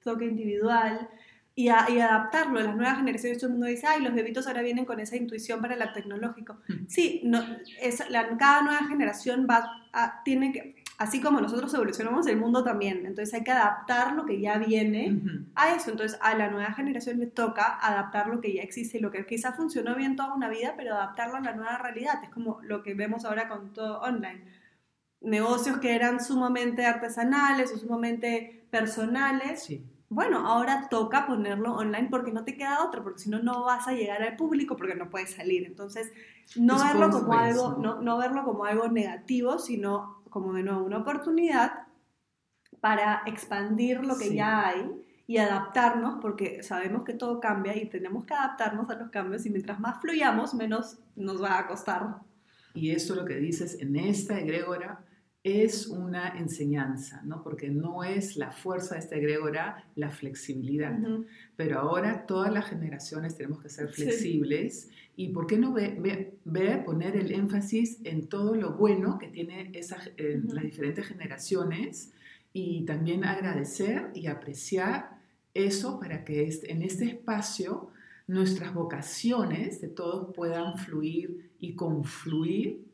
toque 0.03 0.25
individual 0.25 1.09
y, 1.55 1.65
y, 1.65 1.69
adaptarlo. 1.69 2.59
Las 2.59 2.75
nuevas 2.75 2.97
generaciones, 2.97 3.37
todo 3.37 3.47
el 3.47 3.53
mundo 3.53 3.67
dice, 3.67 3.85
ay, 3.87 4.01
los 4.01 4.13
bebitos 4.13 4.47
ahora 4.47 4.63
vienen 4.63 4.85
con 4.85 4.99
esa 4.99 5.15
intuición 5.15 5.61
para 5.61 5.75
el 5.75 5.93
tecnológico. 5.93 6.57
Sí, 6.87 7.21
no, 7.23 7.39
es, 7.79 8.09
la, 8.09 8.35
cada 8.37 8.63
nueva 8.63 8.87
generación 8.87 9.45
va 9.49 9.63
a, 9.93 10.23
tiene 10.23 10.51
que, 10.51 10.82
así 10.97 11.21
como 11.21 11.41
nosotros 11.41 11.73
evolucionamos, 11.73 12.27
el 12.27 12.37
mundo 12.37 12.63
también. 12.63 13.05
Entonces 13.05 13.33
hay 13.33 13.43
que 13.43 13.51
adaptar 13.51 14.13
lo 14.13 14.25
que 14.25 14.39
ya 14.39 14.57
viene 14.57 15.19
a 15.55 15.75
eso. 15.75 15.91
Entonces 15.91 16.17
a 16.21 16.35
la 16.35 16.49
nueva 16.49 16.71
generación 16.73 17.19
le 17.19 17.27
toca 17.27 17.77
adaptar 17.81 18.27
lo 18.27 18.41
que 18.41 18.53
ya 18.53 18.61
existe, 18.61 18.99
lo 18.99 19.11
que 19.11 19.25
quizá 19.25 19.53
funcionó 19.53 19.95
bien 19.95 20.15
toda 20.15 20.33
una 20.33 20.49
vida, 20.49 20.73
pero 20.77 20.95
adaptarlo 20.95 21.35
a 21.35 21.41
la 21.41 21.53
nueva 21.53 21.77
realidad. 21.77 22.23
Es 22.23 22.29
como 22.29 22.59
lo 22.61 22.83
que 22.83 22.93
vemos 22.93 23.25
ahora 23.25 23.47
con 23.47 23.73
todo 23.73 24.01
online. 24.01 24.45
Negocios 25.21 25.77
que 25.77 25.95
eran 25.95 26.23
sumamente 26.23 26.85
artesanales 26.85 27.71
o 27.73 27.77
sumamente 27.77 28.67
personales. 28.69 29.71
Bueno, 30.09 30.45
ahora 30.45 30.89
toca 30.89 31.25
ponerlo 31.25 31.73
online 31.73 32.09
porque 32.11 32.31
no 32.31 32.43
te 32.43 32.55
queda 32.55 32.83
otra, 32.83 33.01
porque 33.01 33.19
si 33.19 33.29
no, 33.31 33.41
no 33.41 33.63
vas 33.63 33.87
a 33.87 33.93
llegar 33.93 34.21
al 34.21 34.35
público 34.35 34.75
porque 34.75 34.95
no 34.95 35.09
puedes 35.09 35.31
salir. 35.31 35.65
Entonces, 35.65 36.11
no 36.55 36.77
verlo 36.77 37.09
como 37.09 37.33
algo, 37.33 37.77
no, 37.79 38.01
no 38.01 38.17
verlo 38.17 38.43
como 38.43 38.65
algo 38.65 38.89
negativo, 38.89 39.57
sino 39.57 40.22
como 40.33 40.53
de 40.53 40.63
nuevo 40.63 40.83
una 40.83 40.97
oportunidad 40.97 41.71
para 42.81 43.21
expandir 43.27 44.03
lo 44.03 44.17
que 44.17 44.33
ya 44.33 44.67
hay 44.67 44.91
y 45.27 45.37
adaptarnos, 45.37 46.19
porque 46.19 46.63
sabemos 46.63 47.03
que 47.03 47.13
todo 47.13 47.39
cambia 47.39 47.77
y 47.77 47.87
tenemos 47.87 48.25
que 48.25 48.33
adaptarnos 48.33 48.89
a 48.89 48.95
los 48.95 49.11
cambios 49.11 49.45
y 49.45 49.51
mientras 49.51 49.79
más 49.79 50.01
fluyamos, 50.01 50.55
menos 50.55 50.97
nos 51.15 51.41
va 51.41 51.59
a 51.59 51.67
costar. 51.67 52.17
Y 52.73 52.89
esto 52.89 53.13
lo 53.13 53.25
que 53.25 53.35
dices 53.35 53.79
en 53.79 53.95
esta 53.95 54.39
egregora 54.39 55.05
es 55.43 55.87
una 55.87 56.37
enseñanza, 56.39 57.21
¿no? 57.25 57.43
Porque 57.43 57.69
no 57.69 58.05
es 58.05 58.37
la 58.37 58.51
fuerza 58.51 58.95
de 58.95 59.01
esta 59.01 59.17
egregora 59.17 59.85
la 59.95 60.09
flexibilidad. 60.09 60.97
Pero 61.57 61.79
ahora 61.79 62.25
todas 62.25 62.51
las 62.51 62.65
generaciones 62.65 63.35
tenemos 63.35 63.61
que 63.61 63.67
ser 63.67 63.89
flexibles 63.89 64.89
y 65.17 65.29
¿por 65.29 65.45
qué 65.45 65.57
no 65.57 65.73
ver, 65.73 66.85
poner 66.85 67.17
el 67.17 67.33
énfasis 67.33 67.99
en 68.05 68.27
todo 68.27 68.55
lo 68.55 68.73
bueno 68.73 69.19
que 69.19 69.27
tiene 69.27 69.71
eh, 69.73 70.41
las 70.47 70.63
diferentes 70.63 71.05
generaciones 71.07 72.13
y 72.53 72.85
también 72.85 73.25
agradecer 73.25 74.11
y 74.15 74.27
apreciar 74.27 75.19
eso 75.53 75.99
para 75.99 76.23
que 76.23 76.49
en 76.63 76.81
este 76.81 77.05
espacio 77.05 77.89
nuestras 78.27 78.73
vocaciones 78.73 79.81
de 79.81 79.89
todos 79.89 80.33
puedan 80.33 80.77
fluir 80.77 81.51
y 81.59 81.75
confluir 81.75 82.92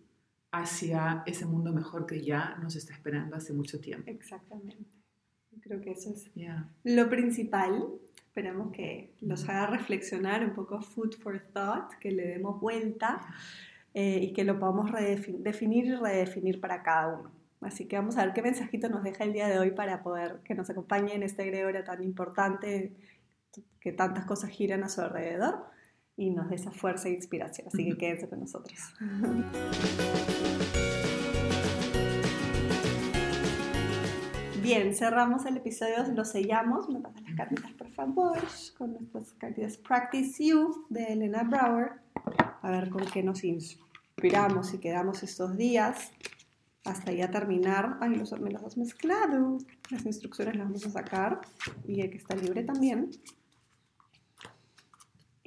hacia 0.51 1.23
ese 1.25 1.45
mundo 1.45 1.71
mejor 1.73 2.05
que 2.05 2.21
ya 2.21 2.57
nos 2.61 2.75
está 2.75 2.93
esperando 2.93 3.35
hace 3.35 3.53
mucho 3.53 3.79
tiempo. 3.79 4.09
Exactamente. 4.09 4.77
Creo 5.61 5.81
que 5.81 5.91
eso 5.91 6.11
es 6.11 6.31
lo 6.83 7.09
principal 7.09 7.99
Esperemos 8.29 8.71
que 8.71 9.15
los 9.21 9.49
haga 9.49 9.65
reflexionar 9.65 10.45
un 10.45 10.53
poco 10.53 10.79
food 10.81 11.15
for 11.15 11.39
thought, 11.51 11.91
que 11.99 12.11
le 12.11 12.27
demos 12.27 12.61
vuelta 12.61 13.21
eh, 13.95 14.19
y 14.21 14.33
que 14.33 14.43
lo 14.43 14.59
podamos 14.59 14.91
definir 14.93 15.85
y 15.85 15.95
redefinir 15.95 16.61
para 16.61 16.83
cada 16.83 17.07
uno. 17.19 17.31
Así 17.59 17.85
que 17.85 17.95
vamos 17.95 18.17
a 18.17 18.25
ver 18.25 18.33
qué 18.35 18.43
mensajito 18.43 18.87
nos 18.87 19.03
deja 19.03 19.23
el 19.23 19.33
día 19.33 19.47
de 19.47 19.57
hoy 19.57 19.71
para 19.71 20.03
poder 20.03 20.41
que 20.43 20.53
nos 20.53 20.69
acompañe 20.69 21.15
en 21.15 21.23
este 21.23 21.41
egregore 21.41 21.81
tan 21.81 22.03
importante, 22.03 22.93
que 23.81 23.91
tantas 23.91 24.25
cosas 24.25 24.51
giran 24.51 24.83
a 24.83 24.89
su 24.89 25.01
alrededor 25.01 25.65
y 26.19 26.31
nos 26.31 26.49
dé 26.49 26.55
esa 26.55 26.71
fuerza 26.71 27.07
e 27.07 27.13
inspiración. 27.13 27.67
Así 27.67 27.85
que 27.85 27.97
quédense 27.97 28.27
con 28.27 28.41
nosotros. 28.41 28.77
Bien, 34.61 34.93
cerramos 34.93 35.45
el 35.45 35.57
episodio, 35.57 36.05
lo 36.13 36.25
sellamos. 36.25 36.89
Me 36.89 36.99
pasan 36.99 37.23
las 37.23 37.35
cartitas, 37.35 37.71
por 37.71 37.89
favor, 37.91 38.37
con 38.77 38.93
nuestras 38.93 39.31
cartitas 39.31 39.77
Practice 39.77 40.43
You 40.43 40.85
de 40.89 41.05
Elena 41.13 41.43
Brower. 41.43 41.93
A 42.61 42.69
ver 42.69 42.89
con 42.89 43.05
qué 43.05 43.23
nos 43.23 43.45
inspiramos 43.45 44.73
y 44.73 44.79
quedamos 44.79 45.23
estos 45.23 45.55
días 45.55 46.11
hasta 46.83 47.13
ya 47.13 47.31
terminar. 47.31 47.97
Ay, 48.01 48.15
los, 48.15 48.37
me 48.41 48.51
los 48.51 48.61
has 48.61 48.77
mezclado. 48.77 49.57
Las 49.89 50.05
instrucciones 50.05 50.57
las 50.57 50.67
vamos 50.67 50.85
a 50.85 50.89
sacar 50.89 51.39
y 51.87 52.01
el 52.01 52.09
que 52.09 52.17
está 52.17 52.35
libre 52.35 52.63
también. 52.63 53.09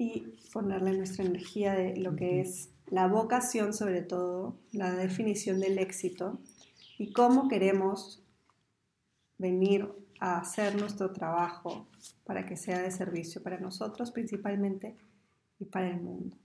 Y 0.03 0.37
ponerle 0.53 0.97
nuestra 0.97 1.25
energía 1.25 1.75
de 1.75 1.97
lo 1.97 2.17
que 2.17 2.41
es 2.41 2.71
la 2.89 3.07
vocación, 3.07 3.73
sobre 3.73 4.03
todo, 4.03 4.59
la 4.73 4.91
definición 4.91 5.61
del 5.61 5.79
éxito 5.79 6.41
y 6.99 7.13
cómo 7.13 7.49
queremos 7.49 8.21
venir 9.39 9.89
a 10.19 10.39
hacer 10.39 10.75
nuestro 10.77 11.13
trabajo 11.13 11.87
para 12.25 12.47
que 12.47 12.57
sea 12.57 12.81
de 12.81 12.91
servicio 12.91 13.43
para 13.43 13.61
nosotros 13.61 14.11
principalmente 14.11 14.97
y 15.61 15.67
para 15.67 15.89
el 15.89 16.01
mundo. 16.01 16.37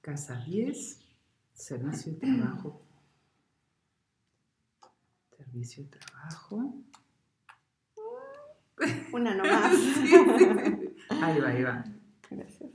Casa 0.00 0.42
10, 0.44 1.00
Servicio 1.54 2.12
de 2.12 2.18
trabajo. 2.18 2.82
Servicio 5.36 5.84
de 5.84 5.90
trabajo. 5.90 6.74
Una 9.12 9.34
nomás. 9.34 9.74
Ahí 11.22 11.40
va, 11.40 11.48
ahí 11.48 11.62
va. 11.62 11.84
Gracias. 12.30 12.70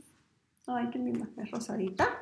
Ay, 0.68 0.90
qué 0.90 1.00
linda. 1.00 1.28
Es 1.38 1.52
rosadita. 1.52 2.20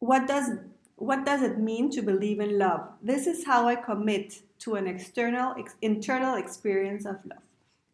What 0.00 0.26
does, 0.26 0.50
what 0.96 1.24
does 1.24 1.42
it 1.42 1.58
mean 1.58 1.90
to 1.90 2.02
believe 2.02 2.40
in 2.40 2.58
love? 2.58 2.90
This 3.02 3.26
is 3.26 3.46
how 3.46 3.68
I 3.68 3.76
commit 3.76 4.42
to 4.60 4.74
an 4.74 4.86
external, 4.86 5.54
internal 5.80 6.36
experience 6.36 7.06
of 7.06 7.24
love. 7.24 7.42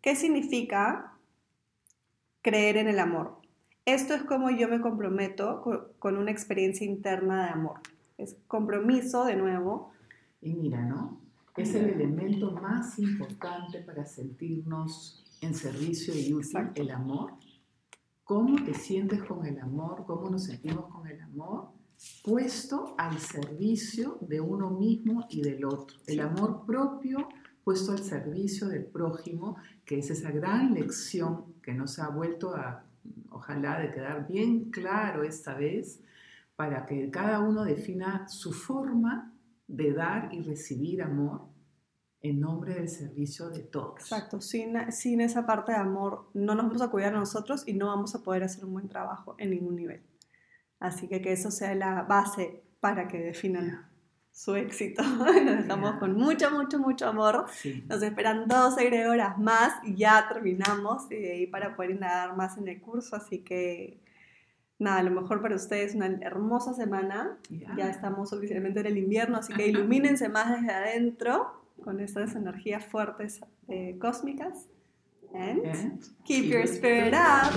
¿Qué 0.02 0.14
significa 0.14 1.12
creer 2.42 2.76
en 2.76 2.88
el 2.88 2.98
amor? 2.98 3.36
Esto 3.84 4.14
es 4.14 4.22
como 4.22 4.50
yo 4.50 4.68
me 4.68 4.80
comprometo 4.80 5.62
con, 5.98 6.16
una 6.16 6.30
experiencia 6.30 6.84
interna 6.84 7.44
de 7.44 7.50
amor. 7.50 7.80
Es 8.18 8.36
compromiso 8.48 9.24
de 9.24 9.36
nuevo. 9.36 9.92
Y 10.40 10.54
mira, 10.54 10.82
¿no? 10.82 11.20
Es 11.56 11.74
el 11.74 11.88
elemento 11.88 12.50
más 12.50 12.98
importante 12.98 13.80
para 13.80 14.04
sentirnos 14.04 15.24
en 15.40 15.54
servicio 15.54 16.12
y 16.14 16.34
útil, 16.34 16.70
el 16.74 16.90
amor. 16.90 17.32
¿Cómo 18.24 18.62
te 18.62 18.74
sientes 18.74 19.22
con 19.22 19.46
el 19.46 19.58
amor? 19.60 20.04
¿Cómo 20.06 20.28
nos 20.28 20.44
sentimos 20.44 20.92
con 20.92 21.06
el 21.06 21.18
amor? 21.18 21.70
Puesto 22.22 22.94
al 22.98 23.18
servicio 23.18 24.18
de 24.20 24.38
uno 24.38 24.68
mismo 24.68 25.26
y 25.30 25.40
del 25.40 25.64
otro. 25.64 25.96
El 26.06 26.20
amor 26.20 26.66
propio 26.66 27.26
puesto 27.64 27.92
al 27.92 28.00
servicio 28.00 28.68
del 28.68 28.84
prójimo, 28.84 29.56
que 29.86 29.98
es 30.00 30.10
esa 30.10 30.30
gran 30.30 30.74
lección 30.74 31.54
que 31.62 31.72
nos 31.72 31.98
ha 31.98 32.10
vuelto 32.10 32.54
a 32.54 32.84
ojalá 33.30 33.80
de 33.80 33.92
quedar 33.92 34.28
bien 34.28 34.70
claro 34.70 35.22
esta 35.22 35.54
vez, 35.54 36.02
para 36.54 36.84
que 36.84 37.10
cada 37.10 37.40
uno 37.40 37.64
defina 37.64 38.28
su 38.28 38.52
forma 38.52 39.32
de 39.66 39.92
dar 39.92 40.32
y 40.32 40.42
recibir 40.42 41.02
amor 41.02 41.48
en 42.20 42.40
nombre 42.40 42.74
del 42.74 42.88
servicio 42.88 43.50
de 43.50 43.60
todos. 43.60 44.00
Exacto, 44.00 44.40
sin, 44.40 44.90
sin 44.92 45.20
esa 45.20 45.46
parte 45.46 45.72
de 45.72 45.78
amor 45.78 46.30
no 46.34 46.54
nos 46.54 46.66
vamos 46.66 46.82
a 46.82 46.90
cuidar 46.90 47.14
a 47.14 47.18
nosotros 47.18 47.64
y 47.66 47.74
no 47.74 47.86
vamos 47.86 48.14
a 48.14 48.22
poder 48.22 48.42
hacer 48.42 48.64
un 48.64 48.72
buen 48.72 48.88
trabajo 48.88 49.34
en 49.38 49.50
ningún 49.50 49.76
nivel. 49.76 50.02
Así 50.78 51.08
que 51.08 51.22
que 51.22 51.32
eso 51.32 51.50
sea 51.50 51.74
la 51.74 52.02
base 52.02 52.62
para 52.80 53.08
que 53.08 53.18
definan 53.18 53.88
su 54.36 54.54
éxito. 54.54 55.02
Nos 55.44 55.62
dejamos 55.62 55.96
con 55.96 56.14
mucho, 56.14 56.50
mucho, 56.50 56.78
mucho 56.78 57.06
amor. 57.06 57.46
Nos 57.88 58.02
esperan 58.02 58.46
dos 58.46 58.76
horas 58.76 59.38
más 59.38 59.74
y 59.82 59.96
ya 59.96 60.26
terminamos 60.28 61.10
y 61.10 61.16
de 61.16 61.32
ahí 61.32 61.46
para 61.46 61.74
poder 61.74 61.92
indagar 61.92 62.36
más 62.36 62.58
en 62.58 62.68
el 62.68 62.80
curso. 62.80 63.16
Así 63.16 63.38
que 63.38 64.02
nada, 64.78 64.98
a 64.98 65.02
lo 65.02 65.10
mejor 65.10 65.42
para 65.42 65.56
ustedes 65.56 65.94
una 65.94 66.06
hermosa 66.20 66.74
semana. 66.74 67.38
Ya 67.76 67.88
estamos 67.88 68.32
oficialmente 68.32 68.80
en 68.80 68.86
el 68.86 68.98
invierno, 68.98 69.38
así 69.38 69.52
que 69.52 69.66
ilumínense 69.66 70.28
más 70.28 70.50
desde 70.50 70.72
adentro 70.72 71.62
con 71.82 72.00
estas 72.00 72.34
energías 72.34 72.84
fuertes 72.84 73.40
eh, 73.68 73.96
cósmicas. 74.00 74.68
And, 75.34 76.00
keep, 76.24 76.44
your 76.44 76.62
spirit 76.62 77.12
up. 77.12 77.52